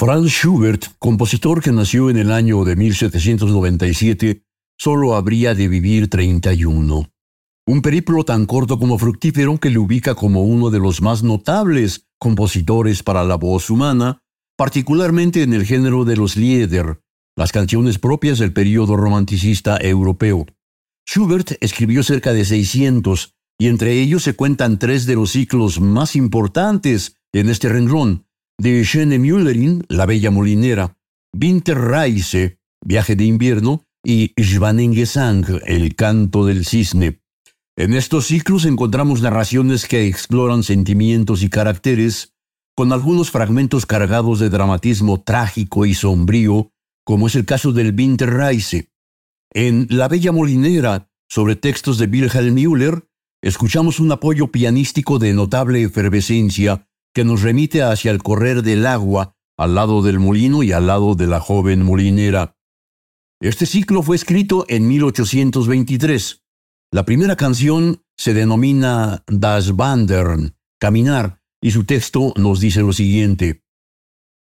Franz 0.00 0.30
Schubert, 0.30 0.86
compositor 0.98 1.62
que 1.62 1.72
nació 1.72 2.08
en 2.08 2.16
el 2.16 2.32
año 2.32 2.64
de 2.64 2.74
1797, 2.74 4.46
solo 4.78 5.14
habría 5.14 5.54
de 5.54 5.68
vivir 5.68 6.08
31. 6.08 7.10
Un 7.66 7.82
periplo 7.82 8.24
tan 8.24 8.46
corto 8.46 8.78
como 8.78 8.96
fructífero 8.96 9.58
que 9.58 9.68
le 9.68 9.78
ubica 9.78 10.14
como 10.14 10.40
uno 10.40 10.70
de 10.70 10.78
los 10.78 11.02
más 11.02 11.22
notables 11.22 12.06
compositores 12.18 13.02
para 13.02 13.24
la 13.24 13.34
voz 13.34 13.68
humana, 13.68 14.22
particularmente 14.56 15.42
en 15.42 15.52
el 15.52 15.66
género 15.66 16.06
de 16.06 16.16
los 16.16 16.34
Lieder, 16.34 17.02
las 17.36 17.52
canciones 17.52 17.98
propias 17.98 18.38
del 18.38 18.54
período 18.54 18.96
romanticista 18.96 19.76
europeo. 19.76 20.46
Schubert 21.06 21.58
escribió 21.60 22.02
cerca 22.02 22.32
de 22.32 22.46
600, 22.46 23.34
y 23.58 23.66
entre 23.66 24.00
ellos 24.00 24.22
se 24.22 24.32
cuentan 24.32 24.78
tres 24.78 25.04
de 25.04 25.16
los 25.16 25.32
ciclos 25.32 25.78
más 25.78 26.16
importantes 26.16 27.16
en 27.34 27.50
este 27.50 27.68
renglón, 27.68 28.24
de 28.60 28.84
Schöne 28.84 29.18
Müllerin, 29.18 29.84
La 29.88 30.04
Bella 30.04 30.30
Molinera, 30.30 30.94
Winterreise, 31.32 32.58
Viaje 32.84 33.16
de 33.16 33.24
Invierno, 33.24 33.86
y 34.04 34.34
Schwanengesang, 34.38 35.62
El 35.64 35.94
Canto 35.94 36.44
del 36.44 36.66
Cisne. 36.66 37.22
En 37.76 37.94
estos 37.94 38.26
ciclos 38.26 38.66
encontramos 38.66 39.22
narraciones 39.22 39.86
que 39.86 40.06
exploran 40.06 40.62
sentimientos 40.62 41.42
y 41.42 41.48
caracteres, 41.48 42.34
con 42.76 42.92
algunos 42.92 43.30
fragmentos 43.30 43.86
cargados 43.86 44.40
de 44.40 44.50
dramatismo 44.50 45.22
trágico 45.22 45.86
y 45.86 45.94
sombrío, 45.94 46.70
como 47.04 47.28
es 47.28 47.36
el 47.36 47.46
caso 47.46 47.72
del 47.72 47.94
Winterreise. 47.96 48.90
En 49.54 49.86
La 49.88 50.06
Bella 50.08 50.32
Molinera, 50.32 51.10
sobre 51.30 51.56
textos 51.56 51.96
de 51.96 52.06
Wilhelm 52.06 52.54
Müller, 52.54 53.06
escuchamos 53.42 54.00
un 54.00 54.12
apoyo 54.12 54.48
pianístico 54.48 55.18
de 55.18 55.32
notable 55.32 55.82
efervescencia 55.82 56.86
que 57.14 57.24
nos 57.24 57.42
remite 57.42 57.82
hacia 57.82 58.10
el 58.10 58.22
correr 58.22 58.62
del 58.62 58.86
agua 58.86 59.36
al 59.56 59.74
lado 59.74 60.02
del 60.02 60.18
molino 60.18 60.62
y 60.62 60.72
al 60.72 60.86
lado 60.86 61.14
de 61.14 61.26
la 61.26 61.38
joven 61.38 61.82
molinera. 61.82 62.56
Este 63.42 63.66
ciclo 63.66 64.02
fue 64.02 64.16
escrito 64.16 64.64
en 64.68 64.88
1823. 64.88 66.42
La 66.92 67.04
primera 67.04 67.36
canción 67.36 68.02
se 68.16 68.34
denomina 68.34 69.22
Das 69.26 69.70
Wandern, 69.70 70.56
caminar, 70.78 71.42
y 71.60 71.72
su 71.72 71.84
texto 71.84 72.32
nos 72.36 72.60
dice 72.60 72.80
lo 72.80 72.92
siguiente. 72.92 73.62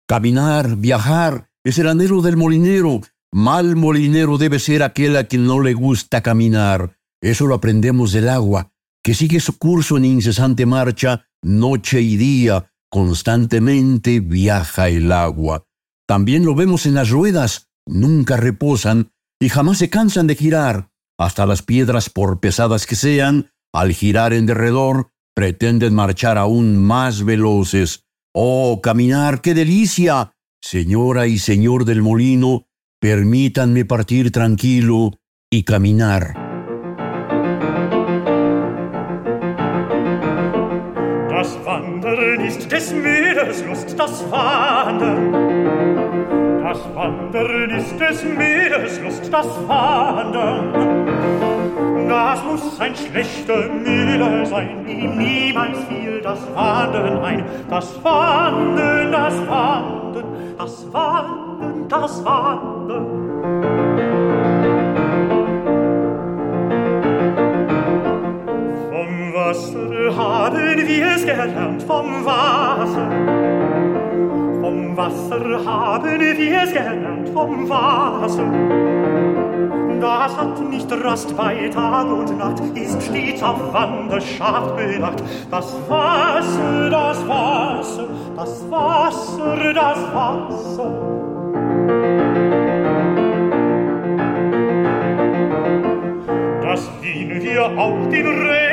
Caminar, 0.09 0.77
viajar, 0.77 1.51
es 1.65 1.79
el 1.79 1.89
anhelo 1.89 2.20
del 2.20 2.37
molinero. 2.37 3.01
Mal 3.33 3.77
molinero 3.77 4.37
debe 4.37 4.59
ser 4.59 4.83
aquel 4.83 5.17
a 5.17 5.25
quien 5.25 5.47
no 5.47 5.61
le 5.61 5.75
gusta 5.75 6.23
caminar. 6.23 6.98
Eso 7.23 7.47
lo 7.47 7.55
aprendemos 7.55 8.12
del 8.12 8.29
agua, 8.29 8.73
que 9.03 9.15
sigue 9.15 9.41
su 9.41 9.59
curso 9.59 9.97
en 9.97 10.05
incesante 10.05 10.67
marcha 10.67 11.27
noche 11.45 12.00
y 12.00 12.17
día, 12.17 12.73
constantemente 12.91 14.20
viaja 14.20 14.89
el 14.89 15.12
agua. 15.12 15.67
También 16.06 16.45
lo 16.45 16.55
vemos 16.55 16.86
en 16.86 16.95
las 16.95 17.11
ruedas, 17.11 17.69
nunca 17.86 18.36
reposan 18.36 19.13
y 19.41 19.48
jamás 19.48 19.79
se 19.79 19.91
cansan 19.91 20.27
de 20.27 20.35
girar. 20.35 20.91
Hasta 21.19 21.46
las 21.46 21.63
piedras, 21.63 22.11
por 22.11 22.41
pesadas 22.41 22.86
que 22.86 22.96
sean, 22.96 23.52
al 23.73 23.92
girar 23.92 24.33
en 24.33 24.46
derredor, 24.46 25.13
pretenden 25.35 25.95
marchar 25.95 26.39
aún 26.39 26.77
más 26.83 27.24
veloces. 27.24 28.07
¡Oh, 28.35 28.80
caminar, 28.83 29.40
qué 29.40 29.55
delicia! 29.55 30.33
Señora 30.63 31.27
y 31.27 31.39
señor 31.39 31.85
del 31.85 32.02
molino, 32.02 32.67
permítanme 33.01 33.85
partir 33.85 34.33
tranquilo 34.33 35.20
y 35.51 35.64
caminar. 35.64 36.44
Meeres 43.03 43.65
Lust, 43.65 43.99
das 43.99 44.31
Wandern. 44.31 45.33
Das 46.63 46.79
Wandern 46.95 47.71
ist 47.71 48.01
des 48.01 48.25
Meeres 48.25 49.01
Lust, 49.01 49.33
das 49.33 49.47
Wandern. 49.69 50.73
Das 52.09 52.43
muss 52.45 52.81
ein 52.81 52.95
schlechter 52.95 53.69
Müller 53.69 54.47
sein, 54.47 54.87
ihm 54.87 55.19
niemals 55.19 55.79
fiel 55.85 56.21
das 56.21 56.41
Wandern 56.55 57.19
ein. 57.25 57.45
Das 57.71 58.03
Wandern, 58.05 59.13
das 59.13 59.49
Wandern, 59.49 60.25
das 60.59 60.93
Wandern, 60.93 61.89
das 61.89 62.25
Wandern. 62.25 63.23
Wasser 69.55 70.17
haben 70.17 70.89
wir 70.89 71.15
es 71.15 71.25
gelernt 71.25 71.83
vom 71.85 72.25
Wasser. 72.25 73.09
Vom 74.61 74.97
Wasser 74.97 75.65
haben 75.65 76.20
wir 76.20 76.63
es 76.63 76.73
gelernt 76.73 77.29
vom 77.29 77.69
Wasser. 77.69 78.51
Das 80.01 80.37
hat 80.37 80.69
nicht 80.69 80.91
Rast 81.05 81.37
bei 81.37 81.69
Tag 81.69 82.07
und 82.07 82.37
Nacht, 82.37 82.61
ist 82.75 83.01
stets 83.01 83.43
auf 83.45 83.73
Wanderschaft 83.73 84.77
bedacht. 84.77 85.23
Das 85.51 85.73
Wasser, 85.89 86.91
das 86.91 87.29
Wasser, 87.29 88.09
das 88.35 88.70
Wasser, 88.70 89.73
das 89.73 90.14
Wasser. 90.14 90.91
Das 96.61 96.91
dienen 97.01 97.41
wir 97.41 97.64
auch 97.79 98.09
den 98.11 98.27
ab 98.27 98.64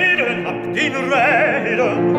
den 0.74 0.94
Rädern. 0.96 2.16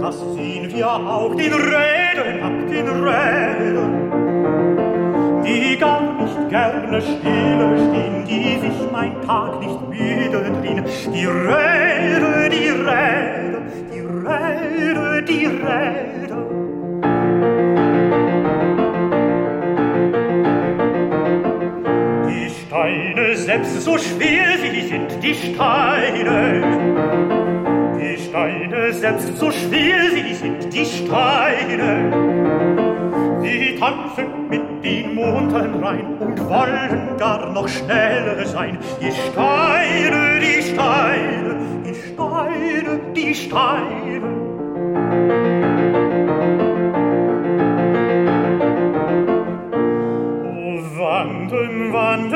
Das 0.00 0.18
ziehen 0.34 0.70
wir 0.72 0.88
auch 0.88 1.34
den 1.34 1.52
Rädern 1.52 2.42
ab 2.42 2.52
den 2.68 2.88
Rädern. 2.88 3.94
Die 5.44 5.76
gar 5.76 6.00
nicht 6.20 6.48
gerne 6.48 7.00
stille 7.00 7.76
stehen, 7.76 8.24
die 8.26 8.58
sich 8.60 8.90
mein 8.92 9.20
Tag 9.22 9.60
nicht 9.60 9.80
müde 9.88 10.50
drehen. 10.60 10.84
Die 11.12 11.26
Räder, 11.26 12.48
die 12.48 12.70
Räder, 12.70 13.62
die 13.92 14.00
Räder, 14.00 15.22
die 15.22 15.46
Räder. 15.46 16.14
Selbst 23.54 23.82
so 23.84 23.96
schwer 23.96 24.58
sie 24.58 24.88
sind, 24.88 25.22
die 25.22 25.34
Steine 25.34 26.60
die 28.00 28.16
Steine 28.20 28.92
selbst 28.92 29.38
so 29.38 29.48
schwer 29.52 30.10
sie 30.12 30.34
sind, 30.34 30.74
die 30.74 30.84
Steine. 30.84 32.10
Sie 33.42 33.76
tanzen 33.78 34.48
mit 34.48 34.84
den 34.84 35.14
Monden 35.14 35.84
rein 35.84 36.16
und 36.18 36.48
wollen 36.48 37.16
gar 37.16 37.52
noch 37.52 37.68
schneller 37.68 38.44
sein. 38.44 38.76
Die 39.00 39.12
Steine, 39.12 40.40
die 40.40 40.62
Steine, 40.62 41.56
die 41.86 41.94
Steine, 41.94 43.00
die 43.14 43.34
Steine. 43.34 44.44
Wandern, 50.96 51.92
wandern, 51.92 52.33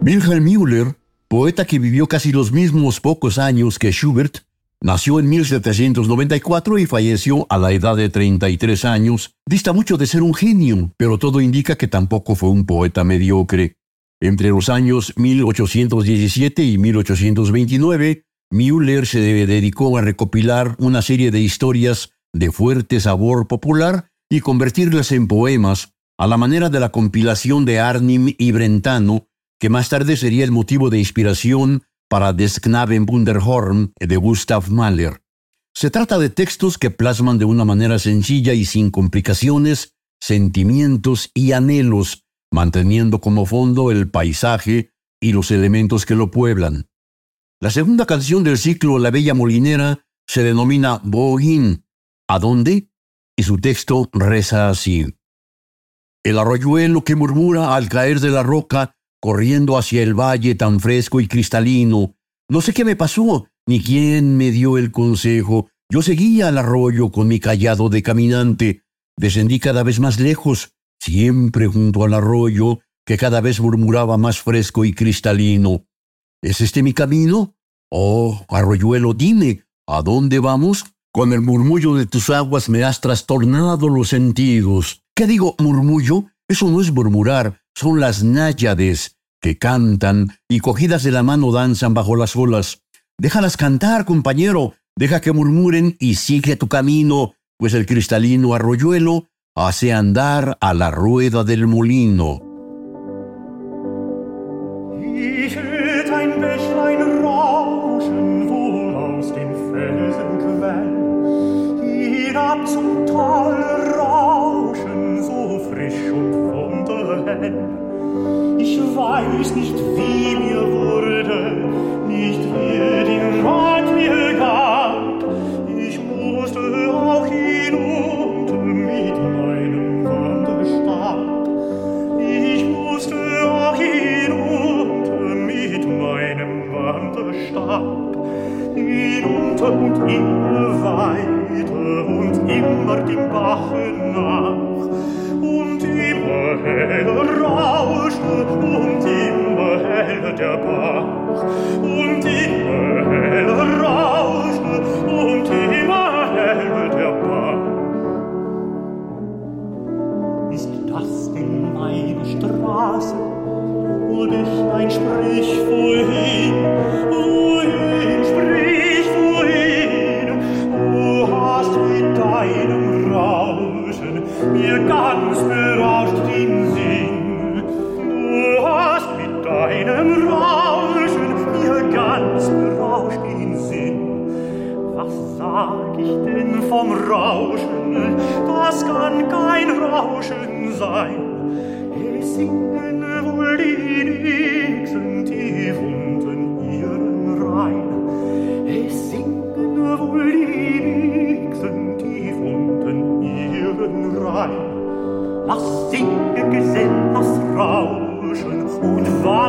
Wilhelm 0.00 0.44
Müller, 0.44 0.96
poeta 1.28 1.64
que 1.66 1.78
vivió 1.78 2.06
casi 2.06 2.32
los 2.32 2.50
mismos 2.50 2.98
pocos 2.98 3.38
años 3.38 3.78
que 3.78 3.92
Schubert, 3.92 4.47
Nació 4.80 5.18
en 5.18 5.28
1794 5.28 6.78
y 6.78 6.86
falleció 6.86 7.46
a 7.50 7.58
la 7.58 7.72
edad 7.72 7.96
de 7.96 8.10
33 8.10 8.84
años. 8.84 9.34
Dista 9.44 9.72
mucho 9.72 9.96
de 9.96 10.06
ser 10.06 10.22
un 10.22 10.34
genio, 10.34 10.92
pero 10.96 11.18
todo 11.18 11.40
indica 11.40 11.76
que 11.76 11.88
tampoco 11.88 12.36
fue 12.36 12.50
un 12.50 12.64
poeta 12.64 13.02
mediocre. 13.02 13.76
Entre 14.20 14.50
los 14.50 14.68
años 14.68 15.14
1817 15.16 16.62
y 16.62 16.78
1829, 16.78 18.24
Müller 18.50 19.06
se 19.06 19.20
dedicó 19.20 19.98
a 19.98 20.02
recopilar 20.02 20.76
una 20.78 21.02
serie 21.02 21.32
de 21.32 21.40
historias 21.40 22.12
de 22.32 22.52
fuerte 22.52 23.00
sabor 23.00 23.48
popular 23.48 24.10
y 24.30 24.40
convertirlas 24.40 25.10
en 25.10 25.26
poemas, 25.26 25.94
a 26.18 26.26
la 26.26 26.36
manera 26.36 26.70
de 26.70 26.78
la 26.78 26.90
compilación 26.90 27.64
de 27.64 27.80
Arnim 27.80 28.34
y 28.38 28.52
Brentano, 28.52 29.26
que 29.58 29.70
más 29.70 29.88
tarde 29.88 30.16
sería 30.16 30.44
el 30.44 30.52
motivo 30.52 30.88
de 30.88 30.98
inspiración 30.98 31.82
para 32.08 32.32
Des 32.32 32.60
Knaben 32.60 33.06
de 33.06 34.16
Gustav 34.16 34.70
Mahler. 34.70 35.22
Se 35.74 35.90
trata 35.90 36.18
de 36.18 36.30
textos 36.30 36.78
que 36.78 36.90
plasman 36.90 37.38
de 37.38 37.44
una 37.44 37.64
manera 37.64 37.98
sencilla 37.98 38.52
y 38.54 38.64
sin 38.64 38.90
complicaciones 38.90 39.94
sentimientos 40.20 41.30
y 41.34 41.52
anhelos, 41.52 42.24
manteniendo 42.50 43.20
como 43.20 43.46
fondo 43.46 43.90
el 43.90 44.10
paisaje 44.10 44.92
y 45.20 45.32
los 45.32 45.50
elementos 45.50 46.06
que 46.06 46.14
lo 46.14 46.30
pueblan. 46.30 46.88
La 47.60 47.70
segunda 47.70 48.06
canción 48.06 48.44
del 48.44 48.58
ciclo 48.58 48.98
La 48.98 49.10
Bella 49.10 49.34
Molinera 49.34 50.06
se 50.26 50.42
denomina 50.42 51.00
Bohin, 51.04 51.84
¿a 52.28 52.38
dónde? 52.38 52.90
Y 53.36 53.42
su 53.44 53.58
texto 53.58 54.08
reza 54.12 54.68
así. 54.68 55.06
El 56.24 56.38
arroyuelo 56.38 57.04
que 57.04 57.16
murmura 57.16 57.74
al 57.74 57.88
caer 57.88 58.20
de 58.20 58.30
la 58.30 58.42
roca 58.42 58.96
corriendo 59.20 59.76
hacia 59.76 60.02
el 60.02 60.14
valle 60.14 60.54
tan 60.54 60.80
fresco 60.80 61.20
y 61.20 61.28
cristalino. 61.28 62.14
No 62.48 62.60
sé 62.60 62.72
qué 62.72 62.84
me 62.84 62.96
pasó, 62.96 63.48
ni 63.66 63.82
quién 63.82 64.36
me 64.36 64.50
dio 64.50 64.78
el 64.78 64.90
consejo. 64.90 65.68
Yo 65.90 66.02
seguía 66.02 66.48
al 66.48 66.58
arroyo 66.58 67.10
con 67.10 67.28
mi 67.28 67.40
callado 67.40 67.88
de 67.88 68.02
caminante. 68.02 68.82
Descendí 69.16 69.58
cada 69.58 69.82
vez 69.82 70.00
más 70.00 70.20
lejos, 70.20 70.74
siempre 71.00 71.66
junto 71.66 72.04
al 72.04 72.14
arroyo, 72.14 72.80
que 73.04 73.16
cada 73.16 73.40
vez 73.40 73.60
murmuraba 73.60 74.18
más 74.18 74.40
fresco 74.40 74.84
y 74.84 74.92
cristalino. 74.92 75.86
¿Es 76.42 76.60
este 76.60 76.82
mi 76.82 76.92
camino? 76.92 77.56
Oh, 77.90 78.44
arroyuelo, 78.48 79.14
dime, 79.14 79.64
¿a 79.86 80.02
dónde 80.02 80.38
vamos? 80.38 80.84
Con 81.10 81.32
el 81.32 81.40
murmullo 81.40 81.94
de 81.94 82.06
tus 82.06 82.30
aguas 82.30 82.68
me 82.68 82.84
has 82.84 83.00
trastornado 83.00 83.88
los 83.88 84.10
sentidos. 84.10 85.02
¿Qué 85.16 85.26
digo, 85.26 85.56
murmullo? 85.58 86.26
Eso 86.48 86.68
no 86.68 86.80
es 86.80 86.92
murmurar, 86.92 87.62
son 87.78 88.00
las 88.00 88.24
náyades 88.24 89.16
que 89.40 89.56
cantan 89.56 90.30
y 90.48 90.58
cogidas 90.58 91.04
de 91.04 91.12
la 91.12 91.22
mano 91.22 91.52
danzan 91.52 91.94
bajo 91.94 92.16
las 92.16 92.34
olas. 92.34 92.82
Déjalas 93.18 93.56
cantar, 93.56 94.04
compañero, 94.04 94.74
deja 94.96 95.20
que 95.20 95.30
murmuren 95.30 95.96
y 96.00 96.16
sigue 96.16 96.56
tu 96.56 96.66
camino, 96.66 97.34
pues 97.56 97.74
el 97.74 97.86
cristalino 97.86 98.52
arroyuelo 98.52 99.28
hace 99.54 99.92
andar 99.92 100.58
a 100.60 100.74
la 100.74 100.90
rueda 100.90 101.44
del 101.44 101.68
molino. 101.68 102.40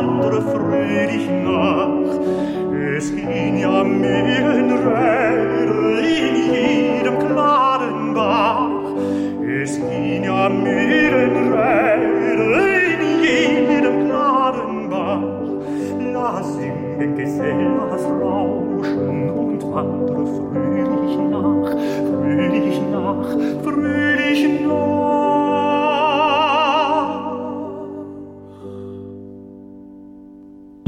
wandere 0.00 0.40
fröhlich 0.42 1.28
nach. 1.44 1.88
Es 2.96 3.14
ging 3.14 3.58
ja 3.58 3.84
Mühlenräder 3.84 6.00
in 6.00 6.54
jedem 6.54 7.18
klaren 7.18 8.14
Bach. 8.14 8.70
Es 9.62 9.76
ging 9.76 10.24
ja 10.24 10.48
Mühlenräder 10.48 12.69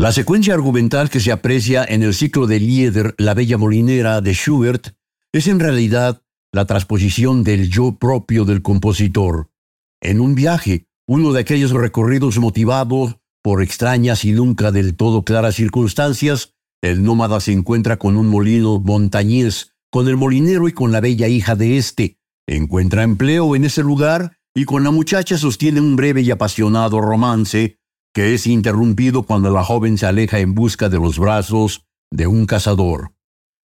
La 0.03 0.11
secuencia 0.11 0.53
argumental 0.53 1.11
que 1.11 1.21
se 1.21 1.31
aprecia 1.31 1.85
en 1.85 2.03
el 2.03 2.13
ciclo 2.13 2.49
de 2.49 2.59
Lieder 2.59 3.15
La 3.19 3.35
Bella 3.35 3.57
Molinera 3.57 4.21
de 4.21 4.35
Schubert 4.35 4.97
es 5.31 5.47
en 5.47 5.61
realidad 5.61 6.25
la 6.51 6.65
transposición 6.65 7.45
del 7.45 7.71
yo 7.71 7.99
propio 8.01 8.45
del 8.45 8.63
compositor. 8.63 9.53
En 10.01 10.21
un 10.21 10.35
viaje, 10.35 10.89
uno 11.07 11.33
de 11.33 11.39
aquellos 11.39 11.71
recorridos 11.71 12.37
motivados 12.41 13.19
por 13.45 13.63
extrañas 13.63 14.25
y 14.25 14.33
nunca 14.33 14.73
del 14.73 14.97
todo 14.97 15.23
claras 15.23 15.55
circunstancias, 15.55 16.53
el 16.83 17.05
nómada 17.05 17.39
se 17.39 17.53
encuentra 17.53 17.97
con 17.97 18.17
un 18.17 18.27
molino 18.27 18.81
montañés, 18.81 19.77
con 19.89 20.09
el 20.09 20.17
molinero 20.17 20.67
y 20.67 20.73
con 20.73 20.91
la 20.91 21.01
bella 21.01 21.29
hija 21.29 21.55
de 21.55 21.77
éste. 21.77 22.19
Encuentra 22.49 23.05
empleo 23.05 23.55
en 23.55 23.67
ese 23.67 23.85
lugar 23.85 24.37
y 24.53 24.65
con 24.65 24.83
la 24.83 24.91
muchacha 24.91 25.39
sostiene 25.39 25.81
un 25.81 25.95
breve 25.95 26.23
y 26.23 26.33
apasionado 26.33 27.01
romance 27.01 27.79
que 28.15 28.35
es 28.35 28.47
interrumpido 28.47 29.23
cuando 29.23 29.51
la 29.51 29.65
joven 29.65 29.99
se 29.99 30.07
aleja 30.07 30.39
en 30.39 30.55
busca 30.55 30.89
de 30.89 30.99
los 30.99 31.19
brazos 31.19 31.87
de 32.11 32.27
un 32.27 32.47
cazador. 32.47 33.13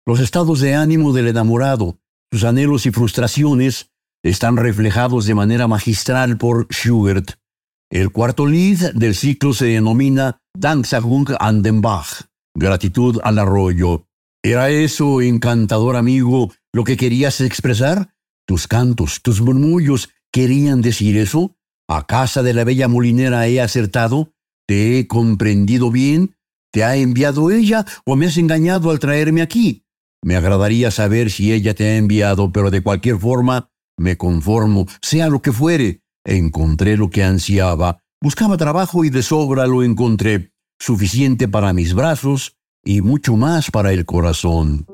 Los 0.06 0.20
estados 0.20 0.60
de 0.60 0.74
ánimo 0.74 1.12
del 1.12 1.28
enamorado, 1.28 1.98
sus 2.30 2.44
anhelos 2.44 2.86
y 2.86 2.92
frustraciones 2.92 3.90
están 4.22 4.56
reflejados 4.56 5.26
de 5.26 5.34
manera 5.34 5.66
magistral 5.66 6.36
por 6.36 6.68
Schubert. 6.72 7.32
El 7.90 8.10
cuarto 8.10 8.46
lead 8.46 8.92
del 8.94 9.14
ciclo 9.14 9.52
se 9.52 9.66
denomina 9.66 10.40
Danksagung 10.56 11.28
an 11.38 11.62
den 11.62 11.80
Bach, 11.80 12.22
gratitud 12.54 13.20
al 13.22 13.38
arroyo. 13.38 14.06
¿Era 14.42 14.70
eso, 14.70 15.20
encantador 15.22 15.96
amigo, 15.96 16.52
lo 16.72 16.84
que 16.84 16.96
querías 16.96 17.40
expresar? 17.40 18.14
¿Tus 18.46 18.68
cantos, 18.68 19.22
tus 19.22 19.40
murmullos 19.40 20.10
querían 20.32 20.82
decir 20.82 21.16
eso? 21.16 21.56
¿A 21.88 22.06
casa 22.06 22.42
de 22.42 22.54
la 22.54 22.64
bella 22.64 22.86
molinera 22.86 23.46
he 23.48 23.60
acertado? 23.60 24.35
¿Te 24.66 24.98
he 24.98 25.06
comprendido 25.06 25.90
bien? 25.90 26.34
¿Te 26.72 26.82
ha 26.84 26.96
enviado 26.96 27.50
ella 27.50 27.86
o 28.04 28.16
me 28.16 28.26
has 28.26 28.36
engañado 28.36 28.90
al 28.90 28.98
traerme 28.98 29.42
aquí? 29.42 29.84
Me 30.22 30.34
agradaría 30.36 30.90
saber 30.90 31.30
si 31.30 31.52
ella 31.52 31.74
te 31.74 31.84
ha 31.84 31.96
enviado, 31.96 32.52
pero 32.52 32.70
de 32.70 32.82
cualquier 32.82 33.18
forma 33.18 33.70
me 33.96 34.16
conformo, 34.16 34.86
sea 35.00 35.28
lo 35.28 35.40
que 35.40 35.52
fuere. 35.52 36.02
Encontré 36.24 36.96
lo 36.96 37.08
que 37.08 37.22
ansiaba. 37.22 38.00
Buscaba 38.20 38.56
trabajo 38.56 39.04
y 39.04 39.10
de 39.10 39.22
sobra 39.22 39.66
lo 39.66 39.84
encontré, 39.84 40.52
suficiente 40.80 41.46
para 41.46 41.72
mis 41.72 41.94
brazos 41.94 42.56
y 42.84 43.00
mucho 43.02 43.36
más 43.36 43.70
para 43.70 43.92
el 43.92 44.04
corazón. 44.04 44.86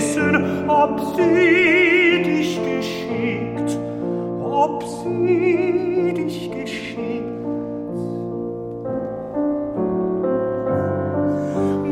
wissen, 0.00 0.68
ob 0.68 0.98
sie 1.16 2.22
dich 2.22 2.58
geschickt, 2.64 3.78
ob 4.42 4.82
sie 4.82 6.14
dich 6.16 6.50
geschickt. 6.50 7.24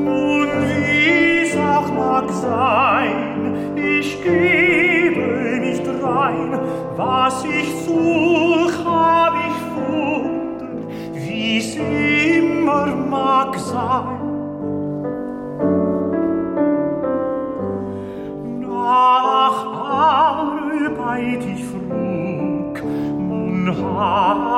Nun, 0.07 0.49
wie 0.69 1.43
es 1.43 1.57
auch 1.57 1.93
mag 1.93 2.31
sein, 2.31 3.77
ich 3.77 4.23
gebe 4.23 5.61
nicht 5.61 5.87
rein, 6.03 6.59
was 6.97 7.45
ich 7.45 7.69
suche. 7.87 8.48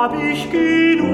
En 0.01 1.10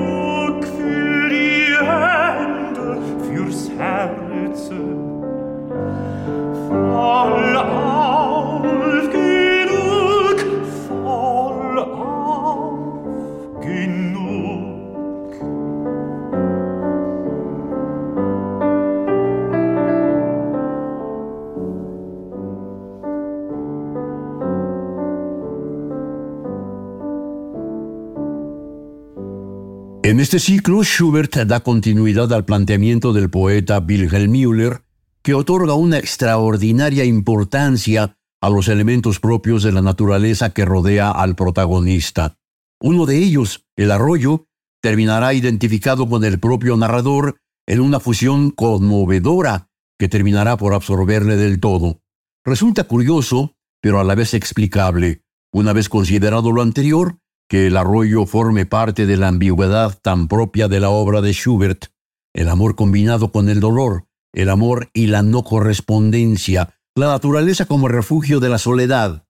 este 30.27 30.39
ciclo, 30.39 30.83
Schubert 30.83 31.37
da 31.45 31.61
continuidad 31.61 32.33
al 32.33 32.43
planteamiento 32.43 33.13
del 33.13 33.29
poeta 33.29 33.79
Wilhelm 33.79 34.29
Müller, 34.29 34.81
que 35.23 35.33
otorga 35.33 35.73
una 35.75 35.99
extraordinaria 35.99 37.05
importancia 37.05 38.17
a 38.41 38.49
los 38.49 38.67
elementos 38.67 39.21
propios 39.21 39.63
de 39.63 39.71
la 39.71 39.81
naturaleza 39.81 40.49
que 40.49 40.65
rodea 40.65 41.11
al 41.11 41.37
protagonista. 41.37 42.35
Uno 42.81 43.05
de 43.05 43.19
ellos, 43.19 43.65
el 43.77 43.89
arroyo, 43.89 44.47
terminará 44.81 45.33
identificado 45.33 46.09
con 46.09 46.25
el 46.25 46.41
propio 46.41 46.75
narrador 46.75 47.37
en 47.65 47.79
una 47.79 48.01
fusión 48.01 48.51
conmovedora 48.51 49.69
que 49.97 50.09
terminará 50.09 50.57
por 50.57 50.73
absorberle 50.73 51.37
del 51.37 51.61
todo. 51.61 52.01
Resulta 52.43 52.83
curioso, 52.83 53.55
pero 53.81 54.01
a 54.01 54.03
la 54.03 54.13
vez 54.13 54.33
explicable. 54.33 55.23
Una 55.53 55.71
vez 55.71 55.87
considerado 55.87 56.51
lo 56.51 56.61
anterior, 56.61 57.17
que 57.49 57.67
el 57.67 57.77
arroyo 57.77 58.25
forme 58.25 58.65
parte 58.65 59.05
de 59.05 59.17
la 59.17 59.29
ambigüedad 59.29 59.97
tan 60.01 60.27
propia 60.27 60.67
de 60.67 60.79
la 60.79 60.89
obra 60.89 61.21
de 61.21 61.33
Schubert, 61.33 61.85
el 62.33 62.49
amor 62.49 62.75
combinado 62.75 63.31
con 63.31 63.49
el 63.49 63.59
dolor, 63.59 64.07
el 64.33 64.49
amor 64.49 64.89
y 64.93 65.07
la 65.07 65.23
no 65.23 65.43
correspondencia, 65.43 66.73
la 66.95 67.07
naturaleza 67.07 67.65
como 67.65 67.87
refugio 67.87 68.39
de 68.39 68.49
la 68.49 68.57
soledad. 68.57 69.25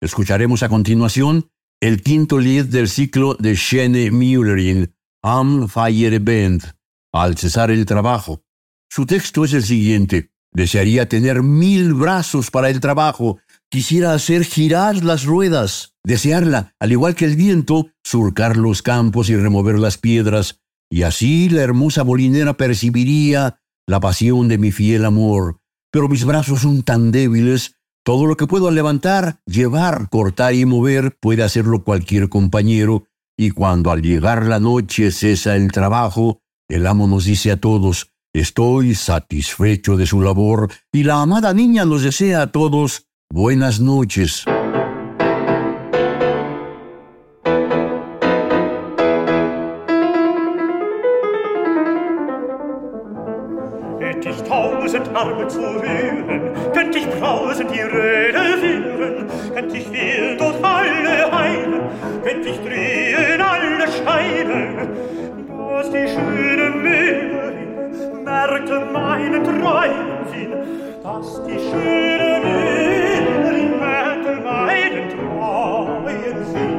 Escucharemos 0.00 0.62
a 0.62 0.68
continuación 0.68 1.50
el 1.80 2.02
quinto 2.02 2.38
lied 2.38 2.66
del 2.66 2.88
ciclo 2.88 3.34
de 3.34 3.54
Schene 3.54 4.10
Müllerin, 4.10 4.94
Am 5.22 5.68
Feierband, 5.68 6.62
al 7.12 7.36
cesar 7.36 7.70
el 7.70 7.86
trabajo. 7.86 8.42
Su 8.88 9.06
texto 9.06 9.44
es 9.44 9.52
el 9.52 9.62
siguiente. 9.62 10.30
Desearía 10.52 11.08
tener 11.08 11.42
mil 11.42 11.94
brazos 11.94 12.50
para 12.50 12.70
el 12.70 12.80
trabajo, 12.80 13.38
Quisiera 13.72 14.14
hacer 14.14 14.44
girar 14.44 15.04
las 15.04 15.24
ruedas, 15.24 15.94
desearla, 16.04 16.74
al 16.80 16.90
igual 16.90 17.14
que 17.14 17.24
el 17.24 17.36
viento, 17.36 17.86
surcar 18.02 18.56
los 18.56 18.82
campos 18.82 19.30
y 19.30 19.36
remover 19.36 19.78
las 19.78 19.96
piedras, 19.96 20.60
y 20.90 21.02
así 21.02 21.48
la 21.48 21.62
hermosa 21.62 22.02
molinera 22.02 22.56
percibiría 22.56 23.60
la 23.86 24.00
pasión 24.00 24.48
de 24.48 24.58
mi 24.58 24.72
fiel 24.72 25.04
amor. 25.04 25.60
Pero 25.92 26.08
mis 26.08 26.24
brazos 26.24 26.62
son 26.62 26.82
tan 26.82 27.12
débiles, 27.12 27.76
todo 28.04 28.26
lo 28.26 28.36
que 28.36 28.48
puedo 28.48 28.72
levantar, 28.72 29.40
llevar, 29.46 30.08
cortar 30.10 30.52
y 30.52 30.64
mover 30.64 31.16
puede 31.20 31.44
hacerlo 31.44 31.84
cualquier 31.84 32.28
compañero, 32.28 33.04
y 33.38 33.50
cuando 33.52 33.92
al 33.92 34.02
llegar 34.02 34.46
la 34.46 34.58
noche 34.58 35.12
cesa 35.12 35.54
el 35.54 35.70
trabajo, 35.70 36.40
el 36.68 36.88
amo 36.88 37.06
nos 37.06 37.24
dice 37.24 37.52
a 37.52 37.60
todos, 37.60 38.10
estoy 38.34 38.96
satisfecho 38.96 39.96
de 39.96 40.06
su 40.06 40.20
labor, 40.22 40.72
y 40.92 41.04
la 41.04 41.22
amada 41.22 41.54
niña 41.54 41.84
nos 41.84 42.02
desea 42.02 42.42
a 42.42 42.50
todos, 42.50 43.06
Buenas 43.32 43.78
noches. 43.78 44.44
Hätte 54.00 54.30
ich 54.30 54.42
tausend 54.42 55.08
Arme 55.14 55.46
zu 55.46 55.60
rühren, 55.60 56.50
könnt 56.74 56.96
ich 56.96 57.08
brausend 57.20 57.70
die 57.70 57.80
Rede 57.80 58.58
führen, 58.58 59.26
könnt 59.54 59.74
ich 59.74 59.92
wild 59.92 60.40
und 60.40 60.64
alle 60.64 61.30
heilen, 61.30 61.82
könnt 62.24 62.44
ich 62.44 62.58
drehen 62.62 63.40
alle 63.40 63.92
Steine, 63.92 64.88
dass 65.56 65.88
die 65.92 66.08
schöne 66.08 66.70
Müllerin 66.70 68.24
merkte 68.24 68.86
meinen 68.92 69.44
treuen 69.44 70.26
Sinn, 70.32 70.52
dass 71.04 71.40
die 71.44 71.60
schöne 71.60 72.40
Müllerin 72.40 72.59
freuen 75.50 76.44
sie. 76.52 76.70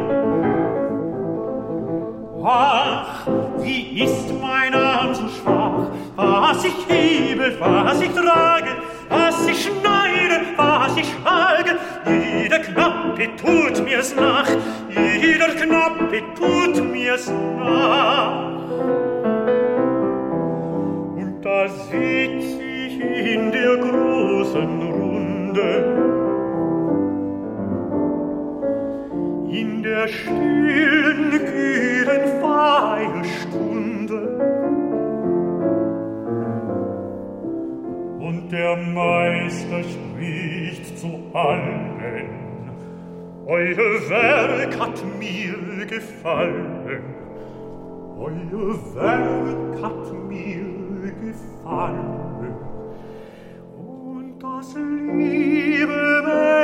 Ach, 2.44 3.28
wie 3.60 4.04
ist 4.04 4.34
mein 4.42 4.74
Arm 4.74 5.14
so 5.14 5.28
schwach, 5.30 5.88
was 6.16 6.64
ich 6.64 6.88
hebe, 6.88 7.56
was 7.60 8.02
ich 8.02 8.12
trage, 8.12 8.72
was 9.10 9.48
ich 9.48 9.64
schneide, 9.64 10.42
was 10.56 10.98
ich 10.98 11.14
hage, 11.24 11.78
jeder 12.08 12.60
Knappe 12.60 13.30
tut 13.36 13.86
mir's 13.86 14.16
nach, 14.16 14.50
jeder 14.90 15.50
Knappe 15.50 16.22
tut 16.36 16.84
mir's 16.92 17.32
nach. 17.60 18.50
Und 21.16 21.42
da 21.44 21.68
sitz 21.68 22.46
ich 22.60 23.34
in 23.34 23.52
der 23.52 23.78
großen 23.78 24.82
Runde, 24.92 26.11
der 29.84 30.08
stillen, 30.08 31.32
kühlen 31.32 32.42
Feierstunde, 32.42 33.72
der 38.52 38.76
Meister 38.76 39.82
spricht 39.84 41.00
zu 41.00 41.24
allen. 41.34 41.90
Euer 43.46 44.10
Werk 44.10 44.80
hat 44.80 45.04
mir 45.20 45.86
gefallen. 45.86 47.02
Euer 48.20 48.96
Werk 48.96 49.82
hat 49.82 50.14
mir 50.28 51.12
gefallen. 51.22 52.56
Und 53.78 54.40
das 54.40 54.76
liebe 54.76 56.22
Mädchen 56.26 56.61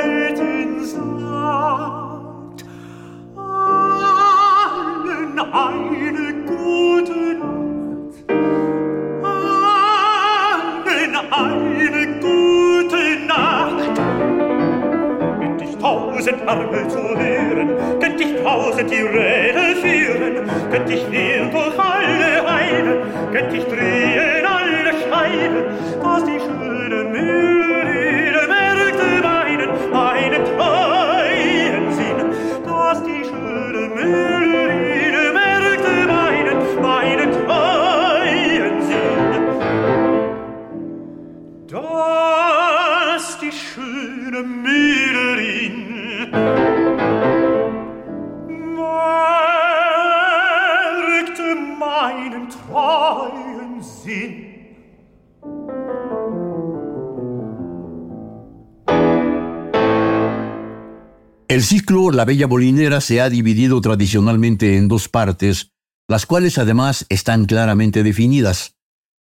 könnt 23.32 23.52
ich 23.52 23.64
drehen 23.64 24.46
alle 24.46 24.92
Scheide, 25.02 25.70
dass 26.02 26.24
die 26.24 26.40
schöne 26.40 27.04
Mühle 27.04 27.57
El 61.48 61.62
ciclo 61.62 62.10
La 62.10 62.24
Bella 62.24 62.46
Molinera 62.46 63.00
se 63.00 63.20
ha 63.20 63.30
dividido 63.30 63.80
tradicionalmente 63.80 64.76
en 64.76 64.86
dos 64.86 65.08
partes, 65.08 65.72
las 66.06 66.26
cuales 66.26 66.58
además 66.58 67.06
están 67.08 67.46
claramente 67.46 68.02
definidas. 68.02 68.76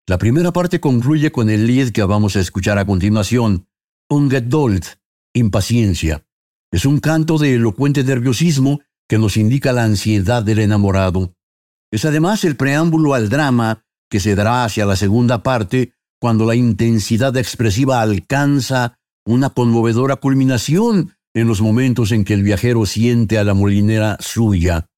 La 0.08 0.18
primera 0.18 0.52
parte 0.52 0.80
concluye 0.80 1.30
con 1.30 1.48
el 1.50 1.66
lied 1.66 1.92
que 1.92 2.02
vamos 2.02 2.36
a 2.36 2.40
escuchar 2.40 2.78
a 2.78 2.84
continuación, 2.84 3.68
Ungeduld, 4.10 4.84
impaciencia. 5.34 6.26
Es 6.72 6.84
un 6.84 6.98
canto 6.98 7.38
de 7.38 7.54
elocuente 7.54 8.04
nerviosismo 8.04 8.80
que 9.08 9.18
nos 9.18 9.36
indica 9.36 9.72
la 9.72 9.84
ansiedad 9.84 10.42
del 10.42 10.58
enamorado. 10.58 11.35
Es 11.96 12.04
además 12.04 12.44
el 12.44 12.56
preámbulo 12.56 13.14
al 13.14 13.30
drama 13.30 13.82
que 14.10 14.20
se 14.20 14.34
dará 14.34 14.66
hacia 14.66 14.84
la 14.84 14.96
segunda 14.96 15.42
parte 15.42 15.94
cuando 16.20 16.44
la 16.44 16.54
intensidad 16.54 17.34
expresiva 17.38 18.02
alcanza 18.02 18.98
una 19.26 19.48
conmovedora 19.48 20.16
culminación 20.16 21.14
en 21.32 21.48
los 21.48 21.62
momentos 21.62 22.12
en 22.12 22.24
que 22.24 22.34
el 22.34 22.42
viajero 22.42 22.84
siente 22.84 23.38
a 23.38 23.44
la 23.44 23.54
molinera 23.54 24.18
suya. 24.20 24.90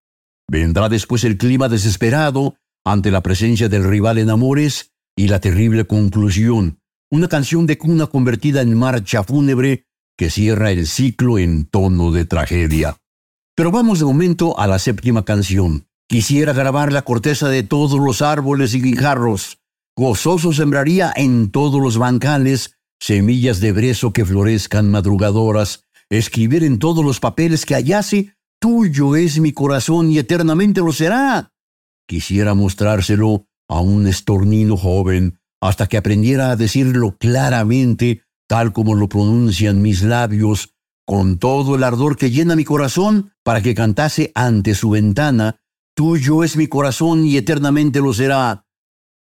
Vendrá 0.51 0.89
después 0.89 1.23
el 1.23 1.39
clima 1.39 1.69
desesperado 1.69 2.57
ante 2.85 3.13
la 3.13 3.23
presencia 3.23 3.69
del 3.69 3.85
rival 3.85 4.19
en 4.19 4.31
amores 4.31 4.91
y 5.17 5.29
la 5.29 5.39
terrible 5.39 5.85
conclusión, 5.85 6.81
una 7.13 7.29
canción 7.29 7.69
de 7.69 7.79
cuna 7.79 8.09
convertida 8.09 8.61
en 8.61 8.77
marcha 8.77 9.23
fúnebre 9.23 9.87
que 10.17 10.31
cierra 10.31 10.73
el 10.73 10.89
ciclo 10.89 11.39
en 11.39 11.65
tono 11.65 12.11
de 12.11 12.25
tragedia. 12.25 12.97
Pero 13.55 13.71
vamos 13.71 14.01
de 14.01 14.05
momento 14.05 14.59
a 14.59 14.67
la 14.67 14.81
séptima 14.81 15.25
canción. 15.25 15.88
Quisiera 16.09 16.55
grabar 16.55 16.91
la 16.91 17.03
corteza 17.03 17.51
de 17.51 17.63
todos 17.63 18.01
los 18.01 18.23
árboles 18.23 18.75
y 18.75 18.81
guijarros. 18.81 19.59
Gozoso 19.95 20.55
sembraría 20.55 21.13
en 21.15 21.51
todos 21.51 21.83
los 21.83 21.99
bancales 21.99 22.79
semillas 22.99 23.61
de 23.61 23.73
brezo 23.73 24.15
que 24.15 24.25
florezcan 24.25 24.91
madrugadoras. 24.91 25.85
Escribir 26.09 26.65
en 26.65 26.79
todos 26.79 27.05
los 27.05 27.21
papeles 27.21 27.67
que 27.67 27.75
hallase, 27.75 28.33
tuyo 28.59 29.17
es 29.17 29.39
mi 29.39 29.53
corazón 29.53 30.11
y 30.11 30.17
eternamente 30.17 30.81
lo 30.81 30.93
será. 30.93 31.53
Quisiera 32.09 32.55
mostrárselo 32.55 33.47
a 33.69 33.81
un 33.81 34.07
estornino 34.07 34.79
joven 34.79 35.39
hasta 35.61 35.89
que 35.89 35.99
aprendiera 35.99 36.53
a 36.53 36.57
decirlo 36.57 37.19
claramente, 37.19 38.23
tal 38.49 38.73
como 38.73 38.95
lo 38.95 39.11
pronuncian 39.11 39.83
mis 39.83 40.03
labios, 40.03 40.75
con 41.07 41.39
todo 41.39 41.75
el 41.75 41.85
ardor 41.85 42.17
que 42.17 42.31
llena 42.31 42.57
mi 42.57 42.65
corazón, 42.65 43.33
para 43.43 43.61
que 43.61 43.75
cantase 43.75 44.33
ante 44.35 44.75
su 44.75 44.91
ventana, 44.91 45.61
Tuyo 45.99 46.45
es 46.45 46.57
mi 46.57 46.69
corazón 46.69 47.25
y 47.25 47.37
eternamente 47.39 47.99
lo 47.99 48.15
será. 48.15 48.65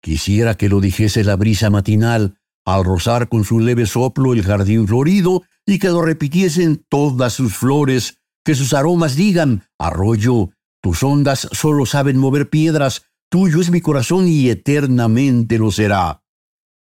Quisiera 0.00 0.56
que 0.56 0.70
lo 0.70 0.80
dijese 0.80 1.22
la 1.22 1.36
brisa 1.36 1.68
matinal, 1.68 2.38
al 2.64 2.82
rozar 2.82 3.28
con 3.28 3.44
su 3.44 3.60
leve 3.60 3.84
soplo 3.84 4.32
el 4.32 4.42
jardín 4.42 4.88
florido, 4.88 5.42
y 5.66 5.78
que 5.78 5.88
lo 5.88 6.00
repitiesen 6.00 6.82
todas 6.88 7.34
sus 7.34 7.54
flores, 7.54 8.22
que 8.42 8.54
sus 8.54 8.72
aromas 8.72 9.16
digan, 9.16 9.64
arroyo, 9.78 10.48
tus 10.80 11.02
ondas 11.02 11.46
solo 11.52 11.84
saben 11.84 12.16
mover 12.16 12.48
piedras, 12.48 13.02
Tuyo 13.28 13.60
es 13.60 13.70
mi 13.70 13.82
corazón 13.82 14.26
y 14.26 14.48
eternamente 14.48 15.58
lo 15.58 15.70
será. 15.72 16.22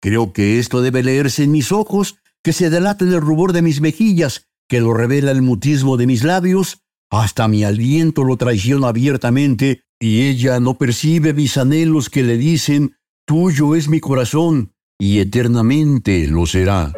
Creo 0.02 0.32
que 0.32 0.58
esto 0.58 0.82
debe 0.82 1.04
leerse 1.04 1.44
en 1.44 1.52
mis 1.52 1.70
ojos, 1.70 2.16
que 2.42 2.52
se 2.52 2.70
delata 2.70 3.04
en 3.04 3.12
el 3.12 3.20
rubor 3.20 3.52
de 3.52 3.62
mis 3.62 3.80
mejillas, 3.80 4.48
que 4.68 4.80
lo 4.80 4.94
revela 4.94 5.30
el 5.30 5.42
mutismo 5.42 5.96
de 5.96 6.08
mis 6.08 6.24
labios, 6.24 6.82
hasta 7.10 7.48
mi 7.48 7.64
aliento 7.64 8.24
lo 8.24 8.36
traiciona 8.36 8.88
abiertamente, 8.88 9.82
y 10.00 10.22
ella 10.22 10.60
no 10.60 10.76
percibe 10.76 11.32
mis 11.32 11.56
anhelos 11.56 12.10
que 12.10 12.22
le 12.22 12.36
dicen, 12.36 12.96
Tuyo 13.26 13.74
es 13.74 13.88
mi 13.88 14.00
corazón, 14.00 14.72
y 14.98 15.18
eternamente 15.18 16.26
lo 16.28 16.46
será. 16.46 16.92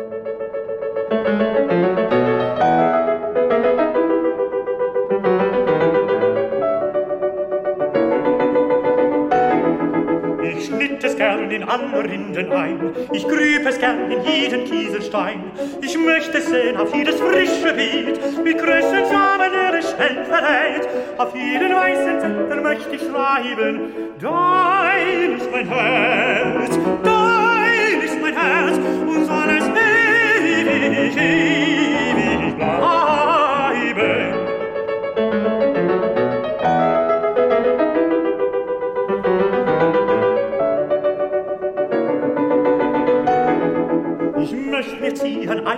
In 11.59 11.68
alle 11.68 12.05
Rinden 12.05 12.53
ein. 12.53 12.79
Ich 13.12 13.27
grüb 13.27 13.66
es 13.66 13.79
gern 13.79 14.11
in 14.11 14.23
jeden 14.25 14.64
Kieselstein. 14.64 15.42
Ich 15.83 15.99
möchte 15.99 16.40
sehen 16.40 16.77
auf 16.77 16.94
jedes 16.94 17.16
frische 17.16 17.75
Beet, 17.75 18.21
wie 18.44 18.55
größten 18.55 19.07
Samen 19.07 19.53
er 19.53 19.83
schnell 19.83 20.25
verrät. 20.25 20.88
Auf 21.18 21.35
jeden 21.35 21.75
weißen 21.75 22.21
Zettel 22.21 22.61
möchte 22.61 22.94
ich 22.94 23.03
schreiben, 23.03 23.92
dein 24.21 25.37
ist 25.37 25.51
mein 25.51 25.68
Herz, 25.68 26.79
dein 27.03 28.03
ist 28.03 28.21
mein 28.21 28.37
Herz, 28.37 28.77
und 28.77 29.25
soll 29.27 29.51
es 29.59 29.64
ewig, 29.66 31.16
ewig 31.16 31.88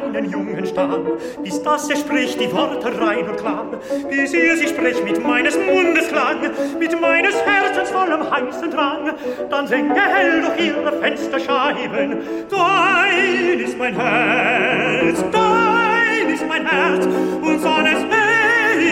ziehen 0.01 0.17
einen 0.17 0.31
Jungen 0.31 0.67
Stahl, 0.67 1.03
bis 1.43 1.63
das 1.63 1.89
er 1.89 1.97
spricht 1.97 2.41
die 2.41 2.53
Worte 2.53 2.89
rein 3.01 3.29
und 3.29 3.37
klar, 3.37 3.67
bis 4.09 4.33
ihr 4.33 4.57
sie 4.57 4.69
spricht 4.69 5.05
mit 5.05 5.23
meines 5.23 5.57
Mundes 5.57 6.09
Klang, 6.09 6.41
mit 6.79 7.01
meines 7.01 7.35
Herzens 7.45 7.91
vollem 7.91 8.31
heißen 8.31 8.71
Drang, 8.71 9.11
dann 9.49 9.67
singe 9.67 10.01
hell 10.01 10.43
durch 10.43 10.67
ihre 10.67 10.93
Fensterscheiben, 11.01 12.19
dein 12.51 13.61
ist 13.61 13.79
mein 13.79 13.95
Herz, 13.95 15.25
dein 15.33 16.35
ist 16.35 16.49
mein 16.49 16.67
Herz, 16.67 17.07
und 17.07 17.61
soll 17.61 17.85
es 17.87 18.05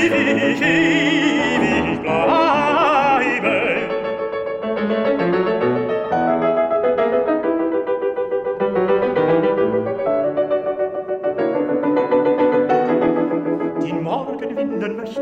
ewig, 0.05 0.61
ewig 0.61 2.03
bleiben. 2.03 2.78